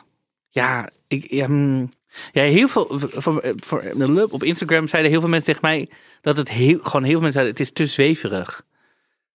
[0.50, 1.92] ja, ik, ja, mm,
[2.32, 2.88] ja heel veel.
[3.00, 5.90] Voor, voor, op Instagram zeiden heel veel mensen tegen mij
[6.22, 8.66] dat het heel, gewoon heel veel mensen zeiden: het is te zweverig.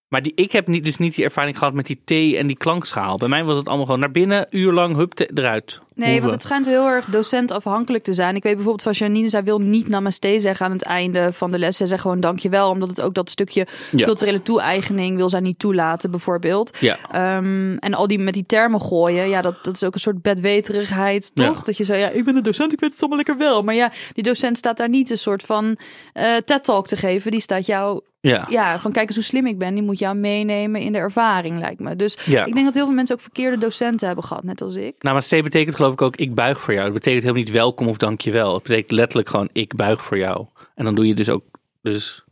[0.09, 2.57] Maar die, ik heb niet, dus niet die ervaring gehad met die thee en die
[2.57, 3.17] klankschaal.
[3.17, 5.81] Bij mij was het allemaal gewoon naar binnen, uur lang, hup, eruit.
[5.95, 8.37] Nee, want het schijnt heel erg docentafhankelijk te zijn.
[8.37, 11.59] Ik weet bijvoorbeeld van Janine, zij wil niet namaste zeggen aan het einde van de
[11.59, 11.77] les.
[11.77, 14.05] Zij zegt gewoon dankjewel, omdat het ook dat stukje Ja.
[14.07, 16.77] culturele toe-eigening wil zij niet toelaten, bijvoorbeeld.
[16.81, 20.01] Ja, Ehm, en al die met die termen gooien, ja, dat, dat is ook een
[20.01, 21.57] soort bedweterigheid, toch?
[21.59, 21.63] Ja.
[21.65, 23.63] Dat je zo, ja, ik ben een docent, ik weet het allemaal lekker wel.
[23.63, 25.77] Maar ja, die docent staat daar niet een soort van
[26.13, 27.31] eh TED-talk te geven.
[27.31, 28.47] Die staat jou, ja.
[28.51, 29.75] ja, van kijk eens hoe slim ik ben.
[29.75, 31.97] Die moet jou meenemen in de ervaring, lijkt me.
[31.97, 32.45] Dus Ja.
[32.45, 34.95] ik denk dat heel veel mensen ook verkeerde docenten hebben gehad, net als ik.
[34.99, 36.85] Nou, maar C betekent geloof ik ook ik buig voor jou.
[36.85, 38.55] Het betekent helemaal niet welkom of dankjewel.
[38.55, 40.47] Het betekent letterlijk gewoon ik buig voor jou.
[40.75, 41.45] En dan doe je dus ook,
[41.83, 42.25] dus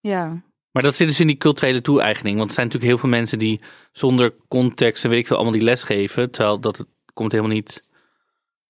[0.00, 0.44] Ja.
[0.70, 2.36] Maar dat zit dus in die culturele toe-eigening.
[2.36, 3.60] Want er zijn natuurlijk heel veel mensen die
[3.92, 6.30] zonder context en weet ik veel allemaal die les geven.
[6.30, 7.86] Terwijl dat het komt helemaal niet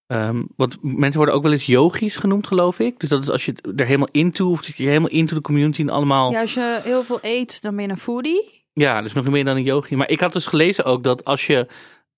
[0.07, 3.01] Ehm, want mensen worden ook wel eens yogis genoemd, geloof ik.
[3.01, 5.81] Dus dat is als je er helemaal into, of zit je helemaal into de community
[5.81, 6.31] en allemaal.
[6.31, 8.65] Ja, als je heel veel eet, dan ben je een foodie.
[8.73, 9.97] Ja, dus nog meer dan een yogi.
[9.97, 11.67] Maar ik had dus gelezen ook dat als je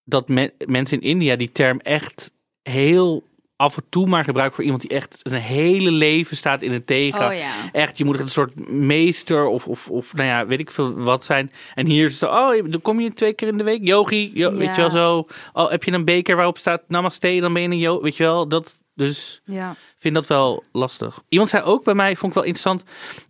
[0.08, 2.30] dat me- mensen in India die term echt
[2.62, 3.22] heel
[3.56, 6.86] af en toe maar gebruiken voor iemand die echt zijn hele leven staat in het
[6.86, 7.26] tegen.
[7.26, 7.50] Oh ja.
[7.72, 11.24] Echt, je moet een soort meester of, of, of nou ja, weet ik veel wat
[11.24, 11.50] zijn.
[11.74, 14.30] En hier is het zo, oh, dan kom je twee keer in de week, yogi,
[14.34, 15.26] yo- weet je wel zo.
[15.52, 18.24] Oh, heb je een beker waarop staat namaste, dan ben je een yogi, weet je
[18.24, 18.48] wel.
[18.48, 19.76] Dat, dus Ja.
[19.96, 21.22] vind dat wel lastig.
[21.28, 22.82] Iemand zei ook bij mij, vond ik wel interessant.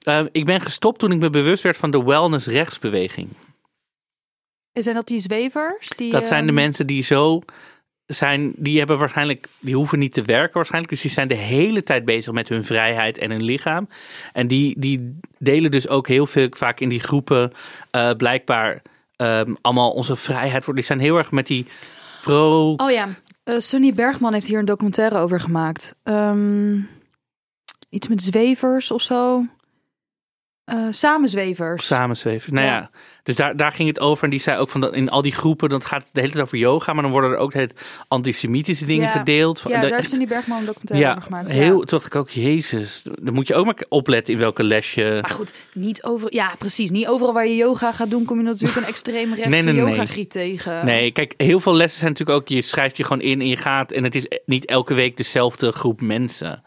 [0.02, 3.28] eh, ik ben gestopt toen ik me bewust werd van de wellness rechtsbeweging.
[4.82, 5.88] Zijn dat die zwevers?
[5.96, 7.42] Die, Dat zijn de ehm, mensen die zo
[8.06, 10.92] zijn, die hebben waarschijnlijk, die hoeven niet te werken waarschijnlijk.
[10.92, 13.88] Dus die zijn de hele tijd bezig met hun vrijheid en hun lichaam.
[14.32, 17.52] En die, die delen dus ook heel veel vaak in die groepen
[17.90, 18.82] eh, blijkbaar
[19.16, 20.74] ehm, allemaal onze vrijheid voor.
[20.74, 21.66] Die zijn heel erg met die
[22.22, 22.74] pro.
[22.76, 23.08] Oh ja,
[23.44, 25.94] eh, Sunny Bergman heeft hier een documentaire over gemaakt.
[26.02, 26.80] Ehm,
[27.88, 29.44] iets met zwevers of zo.
[30.68, 31.86] Eh samenzwevers.
[31.86, 32.54] Samenzweven.
[32.54, 32.72] Nou ja.
[32.74, 32.90] Ja.
[33.22, 34.24] dus daar, daar ging het over.
[34.24, 36.32] En die zei ook van dat in al die groepen, dan gaat het de hele
[36.32, 37.72] tijd over yoga, maar dan worden er ook het
[38.08, 39.08] antisemitische dingen Ja.
[39.18, 39.58] gedeeld.
[39.64, 41.52] ja, daar dat heeft echt- Sunny Bergman documentaire ja, over gemaakt.
[41.52, 44.94] heel, toen dacht ik ook, jezus, dan moet je ook maar opletten in welke les
[44.94, 45.18] je...
[45.20, 46.90] Maar goed, niet over, ja, precies.
[46.90, 50.06] Niet overal waar je yoga gaat doen, kom je natuurlijk een extreem rechtse Nee, nee,
[50.06, 50.26] nee.
[50.26, 50.84] tegen.
[50.84, 53.56] Nee, kijk, heel veel lessen zijn natuurlijk ook, je schrijft je gewoon in en je
[53.56, 53.92] gaat.
[53.92, 56.62] En het is niet elke week dezelfde groep mensen.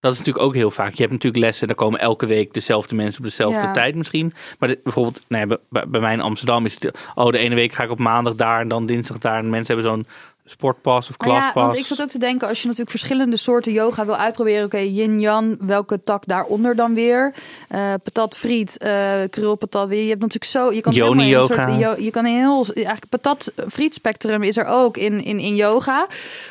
[0.00, 0.92] Dat is natuurlijk ook heel vaak.
[0.92, 3.72] Je hebt natuurlijk lessen, daar komen elke week dezelfde mensen op dezelfde Ja.
[3.72, 4.32] tijd misschien.
[4.58, 5.58] Maar bijvoorbeeld, nee, bij-
[5.88, 8.60] bij, mij in Amsterdam is het, oh, de ene week ga ik op maandag daar
[8.60, 9.38] en dan dinsdag daar.
[9.38, 10.06] En mensen hebben zo'n
[10.44, 11.62] sportpas of Maar ja, klaspas.
[11.62, 14.64] want ik zat ook te denken, als je natuurlijk verschillende soorten yoga wil uitproberen.
[14.64, 17.34] Oké, yin-yang, welke tak daaronder dan weer?
[17.68, 19.88] Eh patat, friet, eh krul, patat.
[19.88, 20.02] weer.
[20.02, 20.72] Je hebt natuurlijk zo...
[20.72, 21.78] Je kan Yoni in een yoga.
[21.78, 22.66] soort- je kan een heel...
[22.74, 26.06] Eigenlijk patat, friet spectrum is er ook in, in, in yoga.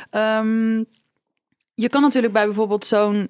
[0.09, 0.83] Ehm,
[1.73, 3.27] je kan natuurlijk bij bijvoorbeeld zo'n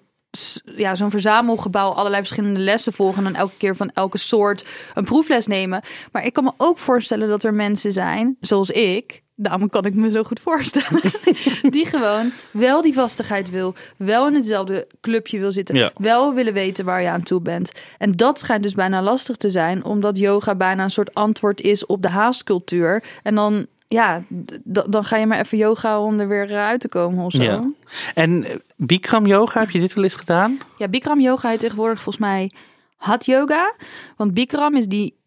[0.76, 5.04] ja, zo'n verzamelgebouw allerlei verschillende lessen volgen en dan elke keer van elke soort een
[5.06, 5.82] proefles nemen.
[6.12, 9.94] Maar ik kan me ook voorstellen dat er mensen zijn, zoals ik, daarom kan ik
[9.94, 11.02] me zo goed voorstellen,
[11.72, 15.92] die gewoon wel die vastigheid wil, wel in hetzelfde clubje wil zitten, Ja.
[15.96, 17.72] wel willen weten waar je aan toe bent.
[17.98, 21.86] En dat schijnt dus bijna lastig te zijn, omdat yoga bijna een soort antwoord is
[21.86, 23.04] op de haastcultuur.
[23.24, 24.23] En dan, ja,
[24.63, 27.43] dan ga je maar even yoga om er weer uit te komen of zo.
[27.43, 27.69] Ja.
[28.13, 30.58] En eh, Bikram yoga, heb je dit wel eens gedaan?
[30.78, 32.52] Ja, Bikram yoga heet tegenwoordig volgens mij
[32.95, 33.75] Hat yoga.
[34.15, 35.17] Want Bikram is die...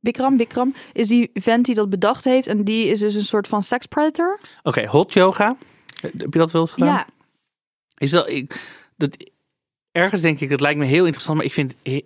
[0.00, 2.46] Bikram, Bikram is die vent die dat bedacht heeft.
[2.46, 4.38] En die is dus een soort van sex predator.
[4.62, 5.56] Oké, hot yoga.
[6.00, 6.88] Heb je dat wel eens gedaan?
[6.88, 7.06] Ja,
[7.96, 9.16] Is dat, ik, dat,
[9.92, 12.04] ergens denk ik, dat lijkt me heel interessant, maar ik vind, he-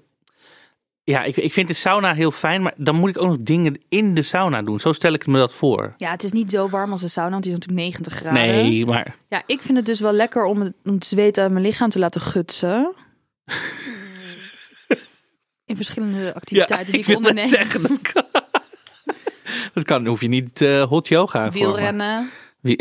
[1.13, 3.81] ja, ik, ik vind de sauna heel fijn, maar dan moet ik ook nog dingen
[3.89, 4.81] in de sauna doen.
[4.81, 5.95] Zo stel ik me dat voor.
[5.97, 8.41] ja, het is niet zo warm als de sauna, want die is natuurlijk 90 graden.
[8.43, 11.51] Nee, maar Ja, ik vind het dus wel lekker om het, om het zweet uit
[11.53, 12.95] mijn lichaam te laten gutsen.
[15.65, 17.51] In verschillende activiteiten die ik, wil net onderneem.
[17.51, 18.25] zeggen, dat kan.
[19.75, 21.41] Dat kan, hoef je niet eh, hot yoga voor.
[21.41, 22.31] maar- Wielrennen.
[22.61, 22.79] Wie-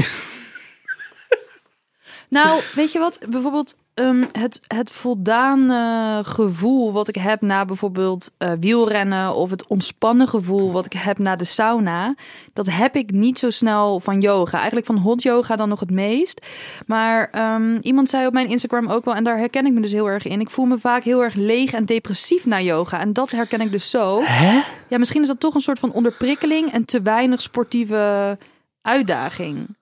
[2.30, 3.20] Nou, weet je wat?
[3.30, 9.67] Bijvoorbeeld ehm, het, het voldane gevoel wat ik heb na bijvoorbeeld eh, wielrennen of het
[9.67, 12.15] ontspannen gevoel wat ik heb na de sauna,
[12.54, 14.58] dat heb ik niet zo snel van yoga.
[14.58, 16.45] Eigenlijk van hot yoga dan nog het meest.
[16.86, 19.91] Maar ehm, iemand zei op mijn Instagram ook wel, en daar herken ik me dus
[19.91, 20.39] heel erg in.
[20.39, 22.99] Ik voel me vaak heel erg leeg en depressief na yoga.
[22.99, 24.21] En dat herken ik dus zo.
[24.23, 24.62] Hè?
[24.88, 28.38] Ja, misschien is dat toch een soort van onderprikkeling en te weinig sportieve
[28.82, 29.75] uitdaging.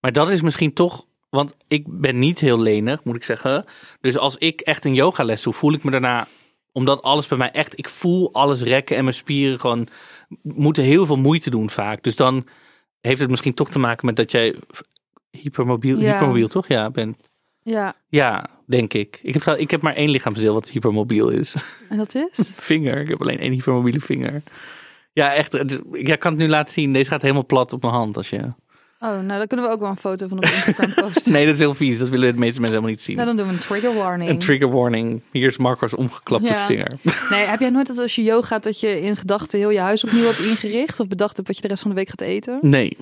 [0.00, 3.64] Maar dat is misschien toch, want ik ben niet heel lenig, moet ik zeggen.
[4.00, 6.26] Dus als ik echt een yogales doe, voel ik me daarna,
[6.72, 9.88] omdat alles bij mij echt, ik voel alles rekken en mijn spieren gewoon
[10.42, 12.02] moeten heel veel moeite doen vaak.
[12.02, 12.46] Dus dan
[13.00, 14.54] heeft het misschien toch te maken met dat jij
[15.30, 16.12] hypermobiel, Ja.
[16.12, 16.68] hypermobiel toch?
[16.68, 17.16] Ja, bent.
[17.62, 19.20] Ja, Ja, denk ik.
[19.22, 21.54] Ik heb, ik heb maar één lichaamsdeel wat hypermobiel is.
[21.90, 22.52] en dat is?
[22.54, 23.00] vinger.
[23.00, 24.42] Ik heb alleen één hypermobiele vinger.
[25.12, 25.54] Ja, echt.
[25.92, 26.92] Ik kan het nu laten zien.
[26.92, 28.16] Deze gaat helemaal plat op mijn hand.
[28.16, 28.48] Als je...
[29.04, 31.32] Oh, nou dan kunnen we ook wel een foto van op Instagram posten.
[31.32, 31.98] Nee, dat is heel vies.
[31.98, 33.16] Dat willen de meeste mensen helemaal niet zien.
[33.16, 34.30] Nou, dan doen we een trigger warning.
[34.30, 35.20] Een trigger warning.
[35.32, 36.66] Hier is Marco's omgeklapte Ja.
[36.66, 36.90] vinger.
[37.30, 39.78] Nee, heb jij nooit dat als je yoga gaat dat je in gedachten heel je
[39.80, 42.20] huis opnieuw hebt ingericht of bedacht hebt wat je de rest van de week gaat
[42.20, 42.58] eten?
[42.60, 42.96] Nee.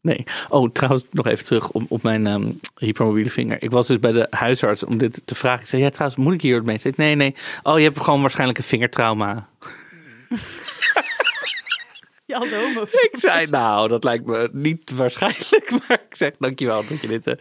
[0.00, 0.24] Nee.
[0.48, 3.62] Oh, trouwens, nog even terug op, op mijn ehm, hypermobiele vinger.
[3.62, 5.60] Ik was dus bij de huisarts om dit te vragen.
[5.62, 6.78] Ik zei, ja, trouwens, moet ik hier wat mee?
[6.78, 7.34] Ze zei, nee, nee.
[7.62, 9.48] Oh, je hebt gewoon waarschijnlijk een vingertrauma.
[12.32, 12.80] Ja, zo.
[12.80, 15.70] Ik zei, nou, dat lijkt me niet waarschijnlijk.
[15.88, 17.26] Maar ik zeg, dankjewel dat je dit...
[17.26, 17.34] eh,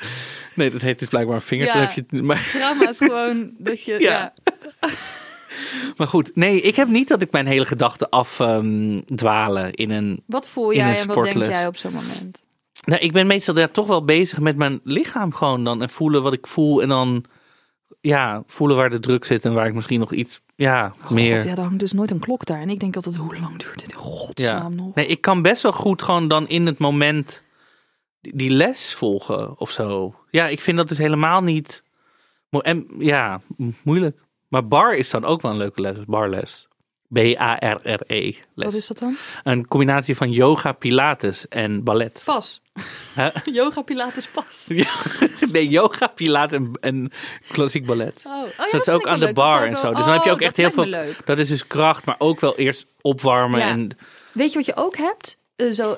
[0.55, 1.65] Nee, dat heet dus blijkbaar een vinger.
[1.65, 2.21] Ja.
[2.21, 3.99] Maar, Trauma is gewoon dat je.
[3.99, 4.09] Ja.
[4.09, 4.33] Ja.
[5.97, 10.23] maar goed, nee, ik heb niet dat ik mijn hele gedachten afdwalen in een...
[10.25, 12.43] Wat voel jij en wat denk jij op zo'n moment?
[12.85, 15.81] Nou, ik ben meestal daar toch wel bezig met mijn lichaam gewoon dan.
[15.81, 16.81] En voelen wat ik voel.
[16.81, 17.25] En dan
[18.01, 21.35] ja, voelen waar de druk zit en waar ik misschien nog iets ja, meer...
[21.35, 22.61] God, ja, daar hangt dus nooit een klok daar.
[22.61, 24.95] En ik denk altijd, hoe lang duurt dit in godsnaam nog?
[24.95, 27.43] Nee, ik kan best wel goed gewoon dan in het moment
[28.21, 30.15] die, les volgen of zo.
[30.29, 31.83] Ja, ik vind dat dus helemaal niet...
[32.49, 33.41] En ja,
[33.83, 34.19] moeilijk.
[34.47, 36.66] Maar bar is dan ook wel een leuke les, barles.
[37.13, 38.65] B-A-R-R-E E les.
[38.65, 39.17] Wat is dat dan?
[39.43, 42.21] Een combinatie van yoga, pilates en ballet.
[42.25, 42.61] Pas.
[43.51, 44.67] Yoga Pilates pas.
[45.51, 47.11] nee, yoga, pilates en, en
[47.51, 48.23] klassiek ballet.
[48.27, 49.93] Oh, oh ja, Dus dat is ook aan de bar en zo.
[49.93, 50.85] Dus dan heb je Oh, ook echt dat heel veel.
[50.91, 51.25] leuk.
[51.25, 53.59] Dat is dus kracht, maar ook wel eerst opwarmen.
[53.59, 53.67] Ja.
[53.69, 53.97] En,
[54.31, 55.37] Weet je wat je ook hebt?
[55.57, 55.97] Eh, zo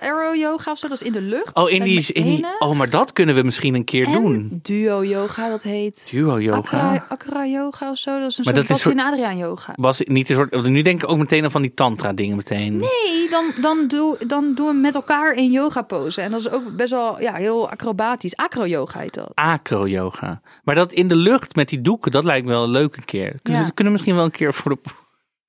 [0.00, 1.54] arrow yoga of zo, dat is in de lucht.
[1.54, 2.56] oh, in die, in die, benen.
[2.58, 4.58] oh, maar dat kunnen we misschien een keer En doen.
[4.62, 6.58] duo yoga, dat heet Duo yoga.
[6.58, 8.20] Akra, Akra yoga of zo.
[8.20, 9.72] Dat is een Maar soort dat is soort- Adriaan yoga.
[9.76, 10.62] Was niet een soort.
[10.66, 12.76] Nu denk ik ook meteen aan van die tantra dingen meteen.
[12.76, 16.20] Nee, dan, dan, doe, dan doen we met elkaar in yoga pose.
[16.22, 18.36] En dat is ook best wel ja, heel acrobatisch.
[18.36, 19.30] Acro yoga heet dat.
[19.34, 20.40] Acro yoga.
[20.64, 23.30] Maar dat in de lucht met die doeken, dat lijkt me wel leuk een keer.
[23.42, 23.62] Dus Ja.
[23.62, 24.90] Dat kunnen we misschien wel een keer voor de,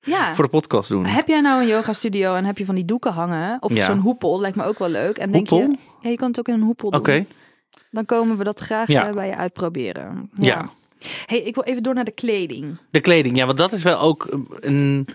[0.00, 0.34] Ja.
[0.34, 1.04] voor de podcast doen.
[1.04, 3.56] Heb jij nou een yoga studio en heb je van die doeken hangen?
[3.62, 3.84] Of Ja.
[3.84, 5.18] zo'n hoepel, lijkt me ook wel leuk.
[5.18, 5.70] En denk Hoepel?
[5.70, 7.00] je, ja, je kan het ook in een hoepel doen.
[7.00, 7.24] Oké.
[7.90, 9.08] Dan komen we dat graag Ja.
[9.08, 10.30] eh, bij je uitproberen.
[10.34, 10.68] Ja.
[11.26, 12.76] Hey, ik wil even door naar de kleding.
[12.90, 14.26] De kleding, ja, want dat is wel ook
[14.60, 15.06] een,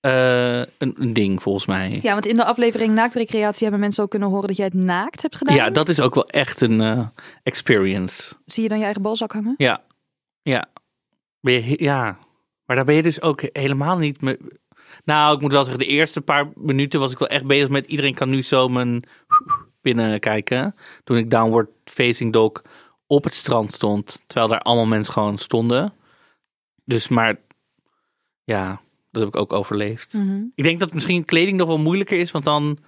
[0.00, 1.98] eh, een, een ding volgens mij.
[2.02, 5.22] Ja, want in de aflevering Naaktrecreatie hebben mensen ook kunnen horen dat jij het naakt
[5.22, 5.54] hebt gedaan.
[5.56, 7.06] Ja, dat is ook wel echt een eh,
[7.42, 8.34] experience.
[8.46, 9.54] Zie je dan je eigen balzak hangen?
[9.56, 9.82] Ja,
[10.42, 10.64] ja.
[11.40, 12.18] Ben je, ja.
[12.68, 14.36] Maar daar ben je dus ook helemaal niet mee.
[15.04, 17.86] Nou, ik moet wel zeggen, de eerste paar minuten was ik wel echt bezig met
[17.86, 19.04] iedereen kan nu zo mijn
[19.80, 20.74] binnen kijken.
[21.04, 22.52] Toen ik downward facing dog
[23.06, 25.92] op het strand stond, terwijl daar allemaal mensen gewoon stonden.
[26.84, 27.36] Dus maar,
[28.44, 30.12] ja, dat heb ik ook overleefd.
[30.12, 30.42] Mhm.
[30.54, 32.78] Ik denk dat misschien kleding nog wel moeilijker is, want dan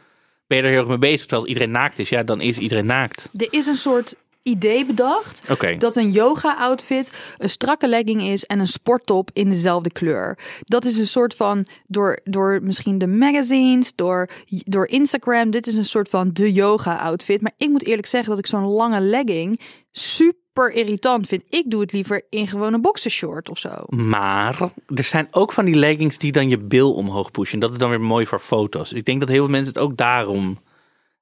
[0.46, 1.20] ben je er heel erg mee bezig.
[1.20, 3.30] Terwijl als iedereen naakt is, ja, dan is iedereen naakt.
[3.36, 5.42] Er is een soort idee bedacht
[5.78, 10.38] dat een yoga-outfit een strakke legging is en een sporttop in dezelfde kleur.
[10.60, 15.74] Dat is een soort van, door, door misschien de magazines, door, door Instagram, dit is
[15.74, 17.40] een soort van de yoga-outfit.
[17.40, 19.60] Maar ik moet eerlijk zeggen dat ik zo'n lange legging
[19.92, 21.42] super irritant vind.
[21.48, 23.70] Ik doe het liever in gewoon een boxershort of zo.
[23.88, 24.58] Maar
[24.94, 27.54] er zijn ook van die leggings die dan je bil omhoog pushen.
[27.54, 28.92] En dat is dan weer mooi voor foto's.
[28.92, 30.58] Ik denk dat heel veel mensen het ook daarom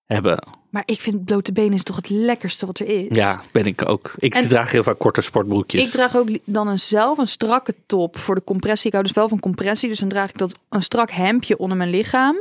[0.09, 0.47] hebben.
[0.71, 3.17] Maar ik vind blote benen is toch het lekkerste wat er is.
[3.17, 4.13] Ja, ben ik ook.
[4.17, 5.85] Ik En- draag heel vaak korte sportbroekjes.
[5.85, 8.87] Ik draag ook dan een zelf een strakke top voor de compressie.
[8.87, 9.89] Ik hou dus wel van compressie.
[9.89, 12.37] Dus dan draag ik dat een strak hemdje onder mijn lichaam.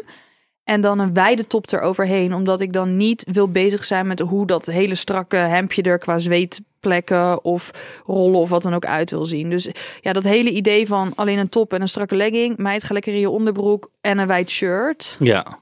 [0.64, 2.34] En dan een wijde top eroverheen.
[2.34, 6.20] Omdat ik dan niet wil bezig zijn met hoe dat hele strakke hemdje er qua
[6.20, 7.72] zweetplekken of
[8.06, 9.50] rollen of wat dan ook uit wil zien.
[9.50, 9.70] Dus
[10.02, 12.58] ja, dat hele idee van alleen een top en een strakke legging.
[12.58, 15.16] Meid, ga lekker in je onderbroek en een wijd shirt.
[15.20, 15.60] Ja.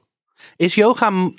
[0.55, 1.31] Is yoga,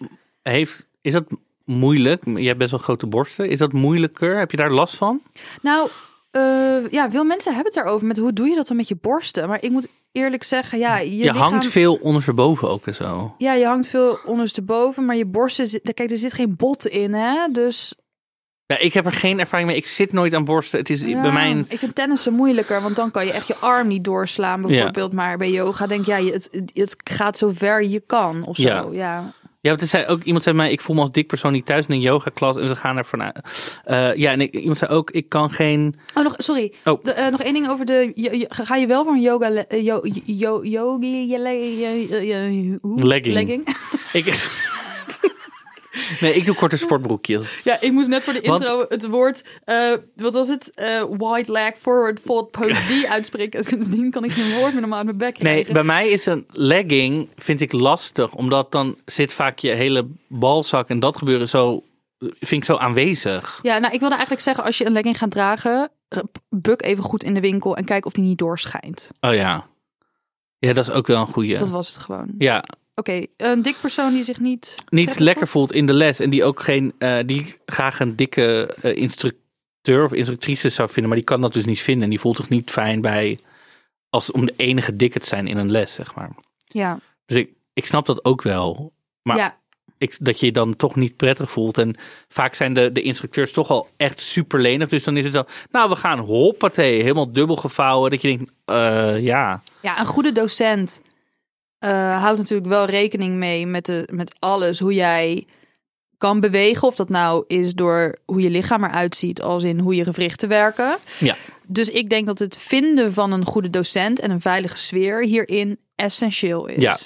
[0.53, 1.25] heeft, is dat
[1.65, 2.23] moeilijk?
[2.25, 3.49] Je hebt best wel grote borsten.
[3.49, 4.39] Is dat moeilijker?
[4.39, 5.21] Heb je daar last van?
[5.63, 5.89] Nou,
[6.31, 8.97] eh, ja, veel mensen hebben het erover met hoe doe je dat dan met je
[9.01, 9.49] borsten.
[9.49, 11.51] Maar ik moet eerlijk zeggen, ja, je, Je, lichaam...
[11.51, 13.35] hangt veel ondersteboven ook en zo.
[13.39, 17.49] Ja, je hangt veel ondersteboven, maar je borsten, kijk, er zit geen bot in, hè?
[17.53, 17.95] Dus
[18.67, 19.77] Ja, ik heb er geen ervaring mee.
[19.77, 20.79] Ik zit nooit aan borsten.
[20.79, 21.67] Het is ja, bij mijn...
[21.69, 25.13] ik vind tennissen moeilijker, want dan kan je echt je arm niet doorslaan, bijvoorbeeld.
[25.13, 28.67] Maar bij yoga denk ja, je, het, het gaat zo ver je kan of zo.
[28.67, 28.87] Ja.
[28.91, 29.33] Ja.
[29.67, 31.67] Ja, want er zei ook iemand zei mij, ik voel me als dik persoon niet
[31.67, 33.41] thuis in een yoga klas en ze gaan er vanuit.
[33.85, 35.95] Eh, ja, en ik, iemand zei ook, ik kan geen.
[36.15, 36.73] Oh, nog, sorry.
[36.85, 37.05] Oh.
[37.05, 38.13] De, eh, nog één ding over de.
[38.15, 39.49] je- je- ga je wel voor een yoga.
[39.51, 41.27] le- eh, yo, yo, yogi.
[41.29, 42.79] je-?
[42.83, 43.35] Legging.
[43.35, 43.77] legging?
[44.13, 44.25] Ik,
[46.21, 47.61] nee, ik doe korte sportbroekjes.
[47.65, 50.71] Ja, ik moest net voor de Want- intro het woord, eh, wat was het?
[50.75, 53.65] Eh wide leg, forward, fold, post, die uitspreken.
[53.71, 56.47] Sindsdien kan ik geen woord meer normaal uit mijn bek Nee, bij mij is een
[56.53, 61.83] legging, vind ik lastig, omdat dan zit vaak je hele balzak en dat gebeuren zo,
[62.19, 63.59] vind ik zo aanwezig.
[63.63, 67.05] Ja, nou, ik wilde eigenlijk zeggen, als je een legging gaat dragen, eh, buk even
[67.05, 69.11] goed in de winkel en kijk of die niet doorschijnt.
[69.21, 69.67] Oh ja.
[70.59, 71.59] Ja, dat is ook wel een goeie.
[71.59, 72.35] Dat was het gewoon.
[72.39, 72.65] Ja,
[72.99, 74.77] Oké, een dik persoon die zich niet...
[74.89, 78.77] niet lekker voelt in de les en die ook geen, eh, die graag een dikke
[78.83, 82.21] eh, instructeur of instructrice zou vinden, maar die kan dat dus niet vinden en die
[82.21, 83.41] voelt zich niet fijn bij,
[84.11, 86.31] als om de enige dikke te zijn in een les, zeg maar.
[86.67, 88.93] Ja, Dus ik, ik snap dat ook wel.
[89.23, 89.59] Maar ja,
[89.99, 91.79] ik, dat je je dan toch niet prettig voelt.
[91.79, 91.97] En
[92.29, 94.89] vaak zijn de, de instructeurs toch al echt super lenig.
[94.89, 98.11] Dus dan is het dan, nou we gaan hoppatee, helemaal dubbel gevouwen.
[98.11, 101.03] Dat je denkt, eh, ja, ja, een goede docent
[101.79, 104.79] eh, houdt natuurlijk wel rekening mee met, de, met alles.
[104.81, 105.47] Hoe jij
[106.19, 106.89] kan bewegen.
[106.89, 109.43] Of dat nou is door hoe je lichaam eruit ziet.
[109.43, 110.97] Als in hoe je gewrichten werken.
[111.19, 111.37] ja.
[111.69, 115.79] Dus ik denk dat het vinden van een goede docent en een veilige sfeer hierin
[115.95, 116.83] essentieel is.
[116.83, 116.97] Ja.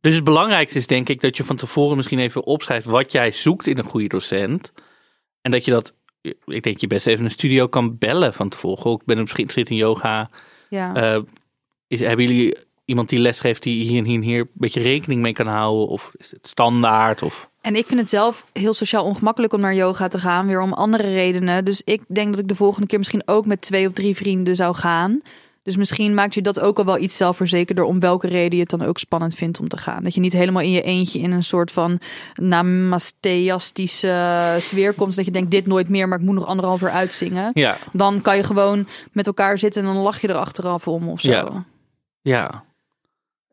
[0.00, 3.32] Dus het belangrijkste is denk ik dat je van tevoren misschien even opschrijft wat jij
[3.32, 4.72] zoekt in een goede docent.
[5.42, 5.94] En dat je dat,
[6.44, 8.92] ik denk je best even een studio kan bellen van tevoren.
[8.92, 10.30] Ik ben op geïnteresseerd in yoga.
[10.68, 10.94] Ja.
[10.94, 11.22] Eh,
[11.86, 12.56] is, hebben jullie
[12.90, 15.46] iemand die les geeft die hier en hier en hier een beetje rekening mee kan
[15.46, 15.88] houden?
[15.88, 17.22] Of is het standaard?
[17.22, 17.48] Of...
[17.60, 20.72] En ik vind het zelf heel sociaal ongemakkelijk om naar yoga te gaan, weer om
[20.72, 21.64] andere redenen.
[21.64, 24.56] Dus ik denk dat ik de volgende keer misschien ook met twee of drie vrienden
[24.56, 25.20] zou gaan.
[25.62, 28.70] Dus misschien maakt je dat ook al wel iets zelfverzekerder om welke reden je het
[28.70, 30.02] dan ook spannend vindt om te gaan.
[30.02, 32.00] Dat je niet helemaal in je eentje in een soort van
[32.34, 35.16] namasteastische sfeer komt.
[35.16, 37.50] Dat je denkt, dit nooit meer, maar ik moet nog anderhalf uur uitzingen.
[37.54, 41.08] Ja, Dan kan je gewoon met elkaar zitten en dan lach je er achteraf om
[41.08, 41.30] of zo.
[41.30, 41.64] Ja.
[42.22, 42.64] Ja,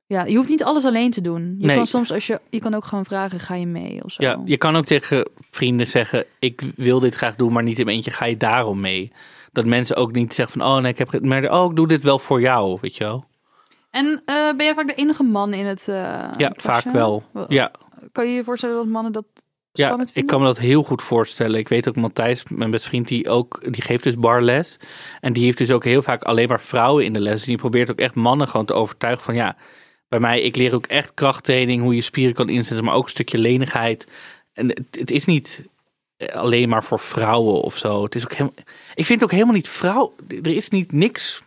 [0.07, 0.25] ja.
[0.25, 1.55] je hoeft niet alles alleen te doen.
[1.59, 1.75] Je Nee.
[1.75, 4.23] kan soms, als je, je kan ook gewoon vragen, ga je mee of zo.
[4.23, 7.85] Ja, je kan ook tegen vrienden zeggen: Ik wil dit graag doen, maar niet in
[7.85, 8.11] mijn eentje.
[8.11, 9.11] Ga je daarom mee?
[9.51, 11.09] Dat mensen ook niet zeggen van: Oh nee, ik heb.
[11.09, 13.25] ge- Maar oh, ik doe dit wel voor jou, weet je wel?
[13.91, 15.95] En eh, ben jij vaak de enige man in het eh
[16.37, 17.23] Ja, vaak wel.
[17.47, 17.71] Ja,
[18.11, 19.25] Kan je je voorstellen dat mannen dat
[19.71, 21.59] ja ik kan me dat heel goed voorstellen.
[21.59, 24.77] Ik weet ook Matthijs, mijn beste vriend, die ook die geeft dus barles.
[25.21, 27.41] En die heeft dus ook heel vaak alleen maar vrouwen in de les.
[27.41, 29.55] En die probeert ook echt mannen gewoon te overtuigen van ja.
[30.09, 33.09] Bij mij, ik leer ook echt krachttraining, hoe je spieren kan inzetten, maar ook een
[33.09, 34.07] stukje lenigheid.
[34.53, 35.63] En het, het is niet
[36.33, 38.03] alleen maar voor vrouwen of zo.
[38.03, 38.53] Het is ook helemaal,
[38.95, 40.13] ik vind het ook helemaal niet vrouw.
[40.27, 41.41] Er is niet niks.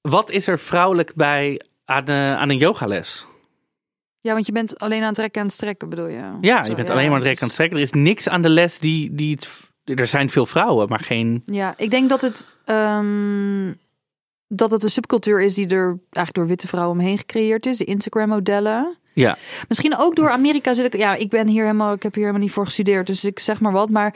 [0.00, 3.26] Wat is er vrouwelijk bij aan, eh, aan een yogales?
[4.20, 6.38] Ja, want je bent alleen aan het trekken en strekken, bedoel je?
[6.40, 7.76] Ja, je bent alleen maar aan het strekken.
[7.76, 9.62] Er is niks aan de les die, die het.
[9.98, 11.42] Er zijn veel vrouwen, maar geen.
[11.44, 13.72] Ja, ik denk dat het, ehm,
[14.56, 17.78] dat het een subcultuur is die er eigenlijk door witte vrouwen omheen gecreëerd is.
[17.78, 18.96] De Instagram-modellen.
[19.12, 19.36] Ja,
[19.68, 20.96] Misschien ook door Amerika zit ik.
[20.96, 21.92] Ja, ik ben hier helemaal.
[21.92, 23.90] Ik heb hier helemaal niet voor gestudeerd, dus ik zeg maar wat.
[23.90, 24.14] Maar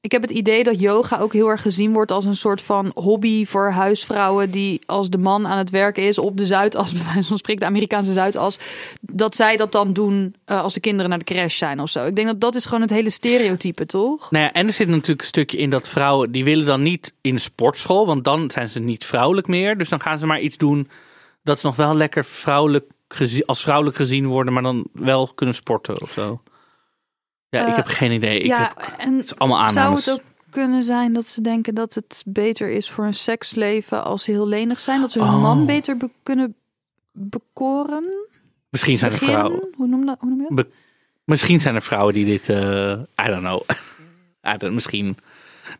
[0.00, 2.90] ik heb het idee dat yoga ook heel erg gezien wordt als een soort van
[2.94, 7.04] hobby voor huisvrouwen die als de man aan het werken is op de Zuidas, bij
[7.04, 8.58] wijze van spreken, de Amerikaanse Zuidas,
[9.00, 12.06] dat zij dat dan doen eh, als de kinderen naar de crash zijn of zo.
[12.06, 14.30] Ik denk dat dat is gewoon het hele stereotype, toch?
[14.30, 16.32] Nou ja, en er zit natuurlijk een stukje in dat vrouwen.
[16.32, 19.78] die willen dan niet in sportschool, want dan zijn ze niet vrouwelijk meer.
[19.78, 20.88] Dus dan gaan ze maar iets doen
[21.42, 22.84] dat ze nog wel lekker vrouwelijk
[23.46, 26.40] als vrouwelijk gezien worden, maar dan wel kunnen sporten of zo.
[27.50, 28.38] Ja, ik Eh, heb geen idee.
[28.38, 30.04] Ik ja, heb, en het is allemaal Zou aannames.
[30.06, 34.22] het ook kunnen zijn dat ze denken dat het beter is voor hun seksleven als
[34.24, 35.00] ze heel lenig zijn?
[35.00, 35.42] Dat ze hun Oh.
[35.42, 36.54] man beter be- kunnen
[37.12, 38.04] bekoren?
[38.68, 39.68] Misschien zijn er vrouwen.
[39.76, 40.66] Hoe noem, dat, hoe noem je dat?
[41.24, 42.48] Misschien zijn er vrouwen die dit.
[42.48, 42.90] eh
[43.26, 43.60] I don't know.
[44.54, 45.16] I don't, misschien.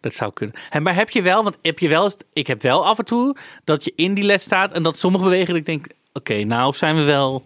[0.00, 0.56] Dat zou kunnen.
[0.70, 3.36] En maar heb je wel, want heb je wel ik heb wel af en toe
[3.64, 6.74] dat je in die les staat en dat sommige bewegen, dat ik denk, oké, nou
[6.74, 7.42] zijn we wel,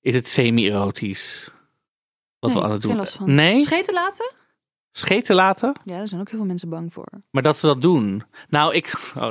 [0.00, 1.50] is het semi-erotisch
[2.44, 2.96] wat Nee, we aan het doen?
[2.96, 3.34] last van.
[3.34, 4.32] Nee, Scheten laten?
[4.96, 7.08] scheten laten, Ja, daar zijn ook heel veel mensen bang voor.
[7.30, 8.22] maar dat ze dat doen.
[8.48, 9.28] Nou, ik, oh,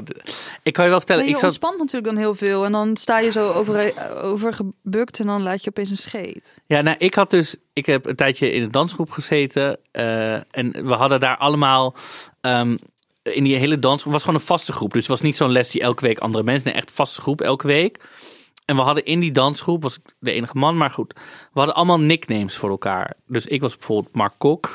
[0.64, 2.98] ik kan je wel vertellen, je ik zat, ontspant natuurlijk dan heel veel en dan
[2.98, 6.58] sta je zo over, overgebukt en dan laat je opeens een scheet.
[6.66, 10.72] Ja, nou, ik had dus, ik heb een tijdje in een dansgroep gezeten eh, en
[10.88, 11.96] we hadden daar allemaal
[12.42, 12.78] ehm,
[13.24, 15.70] in die hele dansgroep was gewoon een vaste groep, dus het was niet zo'n les
[15.70, 18.00] die elke week andere mensen, nee, echt vaste groep elke week.
[18.66, 21.14] En we hadden in die dansgroep, was ik de enige man, maar goed,
[21.54, 23.14] we hadden allemaal nicknames voor elkaar.
[23.28, 24.70] Dus ik was bijvoorbeeld Mark Kok,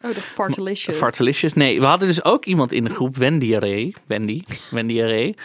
[0.00, 0.96] Oh, ik dacht fartalicious.
[0.96, 1.52] Fartalicious.
[1.52, 3.94] Nee, we hadden dus ook iemand in de groep, Wendy Array.
[4.06, 5.36] Wendy, Wendy Array.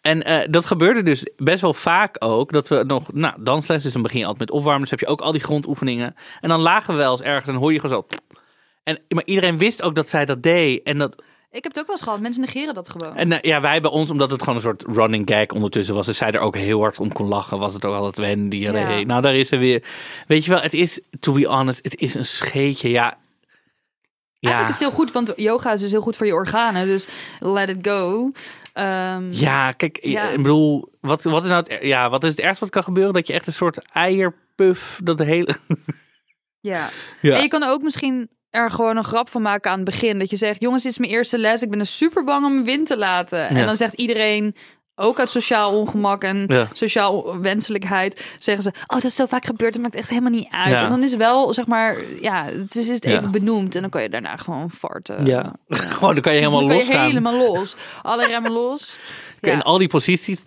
[0.00, 2.52] En eh, dat gebeurde dus best wel vaak ook.
[2.52, 4.80] Dat we nog, nou, dansles, dus dan begin altijd met opwarmen.
[4.80, 6.14] Dus heb je ook al die grondoefeningen.
[6.40, 8.16] En dan lagen we wel eens ergens en hoor je gewoon zo.
[8.82, 10.82] En, maar iedereen wist ook dat zij dat deed.
[10.82, 12.20] En, dat, Ik heb het ook wel eens gehad.
[12.20, 13.16] Mensen negeren dat gewoon.
[13.16, 16.08] en eh, ja, wij bij ons, omdat het gewoon een soort running gag ondertussen was.
[16.08, 18.98] En zij er ook heel hard om kon lachen, was het ook altijd Wendy Array.
[18.98, 19.04] Ja.
[19.06, 19.84] Nou, daar is ze weer.
[20.26, 22.88] Weet je wel, het is, to be honest, het is een scheetje.
[22.88, 23.18] Ja.
[24.40, 26.86] Eigenlijk is het heel goed, want yoga is dus heel goed voor je organen.
[26.86, 27.06] Dus
[27.38, 28.30] let it go.
[28.72, 30.28] Ehm, Ja, kijk, Ja.
[30.28, 33.12] ik bedoel, wat, wat, is nou het, ja, wat is het ergste wat kan gebeuren?
[33.12, 35.56] Dat je echt een soort eierpuff, dat hele...
[36.60, 36.88] ja.
[37.20, 37.34] Ja.
[37.36, 40.18] En je kan ook misschien er gewoon een grap van maken aan het begin.
[40.18, 41.62] Dat je zegt, jongens, dit is mijn eerste les.
[41.62, 43.48] Ik ben er super bang om mijn wind te laten.
[43.48, 44.56] En dan zegt iedereen,
[44.94, 46.68] ook uit sociaal ongemak en Ja.
[46.72, 49.74] sociaal wenselijkheid, zeggen ze, oh, dat is zo vaak gebeurd.
[49.74, 50.70] Het maakt echt helemaal niet uit.
[50.78, 50.82] Ja.
[50.82, 53.16] En dan is wel, zeg maar, ja, het is het Ja.
[53.16, 53.74] even benoemd.
[53.74, 55.26] En dan kan je daarna gewoon farten.
[55.26, 57.76] Ja, gewoon dan kan je helemaal dan kan je helemaal los.
[58.02, 58.98] Alle remmen los.
[59.40, 60.38] In al die posities.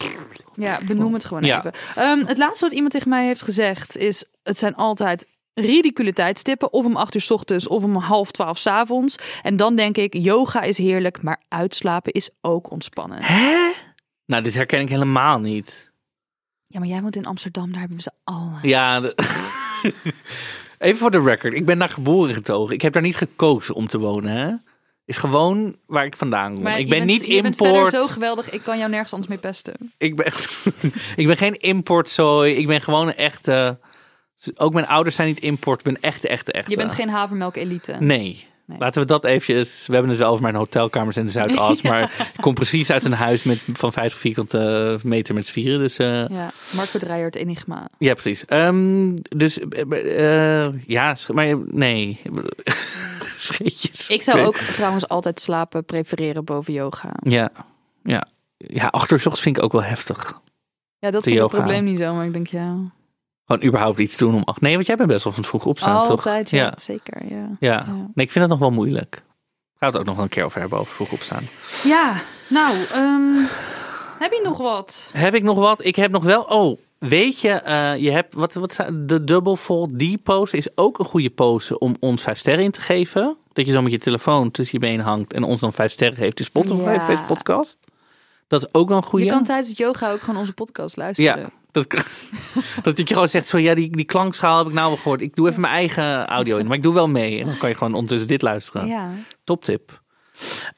[0.55, 1.57] Ja, benoem het gewoon Ja.
[1.57, 1.71] even.
[1.95, 6.73] Ehm, het laatste wat iemand tegen mij heeft gezegd is: het zijn altijd ridicule tijdstippen.
[6.73, 9.15] Of om acht uur 's ochtends of om half twaalf 's avonds.
[9.41, 13.17] En dan denk ik: yoga is heerlijk, maar uitslapen is ook ontspannen.
[13.21, 13.71] Hè?
[14.25, 15.91] Nou, dit herken ik helemaal niet.
[16.67, 18.61] Ja, maar jij woont in Amsterdam, daar hebben we ze alles.
[18.61, 19.15] Ja, de-
[20.77, 21.53] even voor de record.
[21.53, 22.73] Ik ben daar geboren getogen.
[22.73, 24.53] Ik heb daar niet gekozen om te wonen, hè.
[25.05, 26.63] Is gewoon waar ik vandaan kom.
[26.63, 27.81] Maar ik ben bent- niet je bent import.
[27.91, 29.73] verder zo geweldig, ik kan jou nergens anders mee pesten.
[29.97, 30.25] ik, ben,
[31.21, 32.53] ik ben geen importzooi.
[32.55, 33.79] Ik ben gewoon een echte
[34.55, 35.79] Ook mijn ouders zijn niet import.
[35.79, 36.71] Ik ben echte, echte, echte.
[36.71, 37.95] Je bent geen havermelk elite.
[37.99, 38.47] Nee.
[38.65, 38.79] Nee.
[38.79, 39.87] Laten we dat eventjes...
[39.87, 41.81] We hebben het wel over mijn hotelkamers in de Zuidas.
[41.91, 45.79] Maar ik kom precies uit een huis met, van 50 vierkante meter met z'n vieren.
[45.79, 47.87] Dus eh, Ja, Marco Dreyer, het enigma.
[47.97, 48.45] ja, precies.
[48.45, 52.21] Ehm, dus eh, eh, ja, maar nee.
[53.37, 54.07] Scheetjes.
[54.07, 57.11] Ik zou ook trouwens altijd slapen prefereren boven yoga.
[57.21, 57.51] Ja,
[58.03, 58.27] ja.
[58.57, 60.41] Ja, achterzochts vind ik ook wel heftig.
[60.99, 62.75] Ja, dat vind ik het probleem niet zo, maar ik denk ja.
[63.45, 64.61] Gewoon überhaupt iets doen om acht.
[64.61, 66.09] Nee, want jij bent best wel van vroeg opstaan, toch?
[66.09, 66.73] Altijd, ja, Ja.
[66.75, 67.25] zeker.
[67.33, 67.47] Ja.
[67.59, 67.85] Ja.
[67.87, 69.15] Nee, ik vind dat nog wel moeilijk.
[69.15, 71.43] Gaan we het ook nog een keer over hebben, over vroeg opstaan.
[71.83, 73.35] ja, nou, ehm,
[74.19, 75.09] heb je nog wat?
[75.13, 75.85] Heb ik nog wat?
[75.85, 76.41] Ik heb nog wel...
[76.41, 78.33] Oh, weet je, eh, je hebt...
[78.33, 82.63] Wat, wat, de double fold D-pose is ook een goede pose om ons vijf sterren
[82.63, 83.37] in te geven.
[83.53, 86.17] Dat je zo met je telefoon tussen je benen hangt en ons dan vijf sterren
[86.17, 87.21] geeft in Spotify Ja.
[87.27, 87.77] podcast.
[88.47, 89.25] Dat is ook een goede.
[89.25, 91.39] Je kan tijdens het yoga ook gewoon onze podcast luisteren.
[91.39, 91.87] Ja, dat,
[92.83, 95.21] dat je gewoon zegt, zo ja, die, die klankschaal heb ik nou wel gehoord.
[95.21, 97.39] Ik doe even mijn eigen audio in, maar ik doe wel mee.
[97.39, 98.87] En dan kan je gewoon ondertussen dit luisteren.
[98.87, 99.11] Ja.
[99.43, 100.01] Top tip.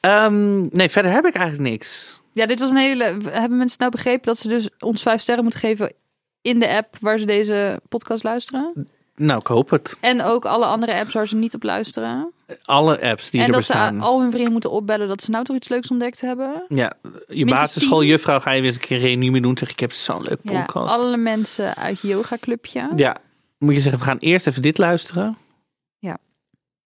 [0.00, 2.20] Ehm, nee, verder heb ik eigenlijk niks.
[2.32, 3.16] Ja, dit was een hele.
[3.30, 5.92] Hebben mensen nou begrepen dat ze dus ons vijf sterren moeten geven
[6.40, 8.88] in de app waar ze deze podcast luisteren?
[9.16, 9.96] Nou, ik hoop het.
[10.00, 12.32] En ook alle andere apps waar ze niet op luisteren.
[12.62, 14.00] Alle apps die en er dat ze bestaan.
[14.00, 16.64] al hun vrienden moeten opbellen dat ze nou toch iets leuks ontdekt hebben.
[16.68, 16.92] Ja,
[17.28, 19.58] je basisschooljuffrouw ga je weer eens een keer reunie doen.
[19.58, 20.92] Zeg ik heb zo'n leuk Ja, podcast.
[20.92, 22.90] alle mensen uit je yoga clubje.
[22.96, 23.16] Ja,
[23.58, 25.36] moet je zeggen, we gaan eerst even dit luisteren.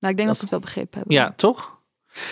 [0.00, 1.16] Nou, ik denk dat ze het wel begrepen hebben.
[1.16, 1.78] Ja, toch?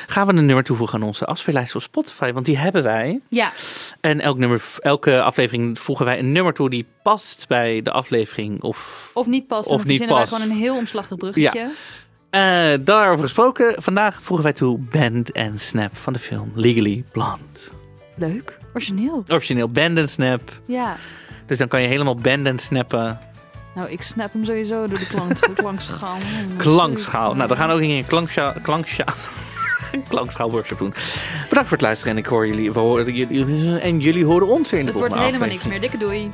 [0.06, 2.32] Gaan we een nummer toevoegen aan onze afspeellijst op Spotify?
[2.32, 3.20] Want die hebben wij.
[3.28, 3.52] Ja.
[4.00, 8.62] En elk nummer, elke aflevering voegen wij een nummer toe die past bij de aflevering.
[8.62, 9.66] Of Of niet pas.
[9.66, 10.34] Of Of niet past.
[10.34, 11.70] gewoon een heel omslachtig bruggetje.
[12.30, 17.38] Eh, daarover gesproken, vandaag voegen wij toe Band and Snap van de film Legally Blonde.
[18.16, 18.58] Leuk.
[18.74, 19.24] Origineel.
[19.28, 20.40] Origineel Band and Snap.
[20.66, 20.96] Ja.
[21.46, 23.18] Dus dan kan je helemaal band and snappen.
[23.74, 26.16] Nou, ik snap hem sowieso door de klank, klankschaal.
[26.56, 27.34] Klankschaal.
[27.34, 29.14] Nou, dan gaan we ook in een klankschaal, klankschaal,
[30.08, 30.94] klankschaal workshop doen.
[31.48, 34.72] Bedankt voor het luisteren en ik hoor jullie, we horen jullie en jullie horen ons
[34.72, 35.80] in de Het wordt helemaal niks meer.
[35.80, 36.30] Dikke doei.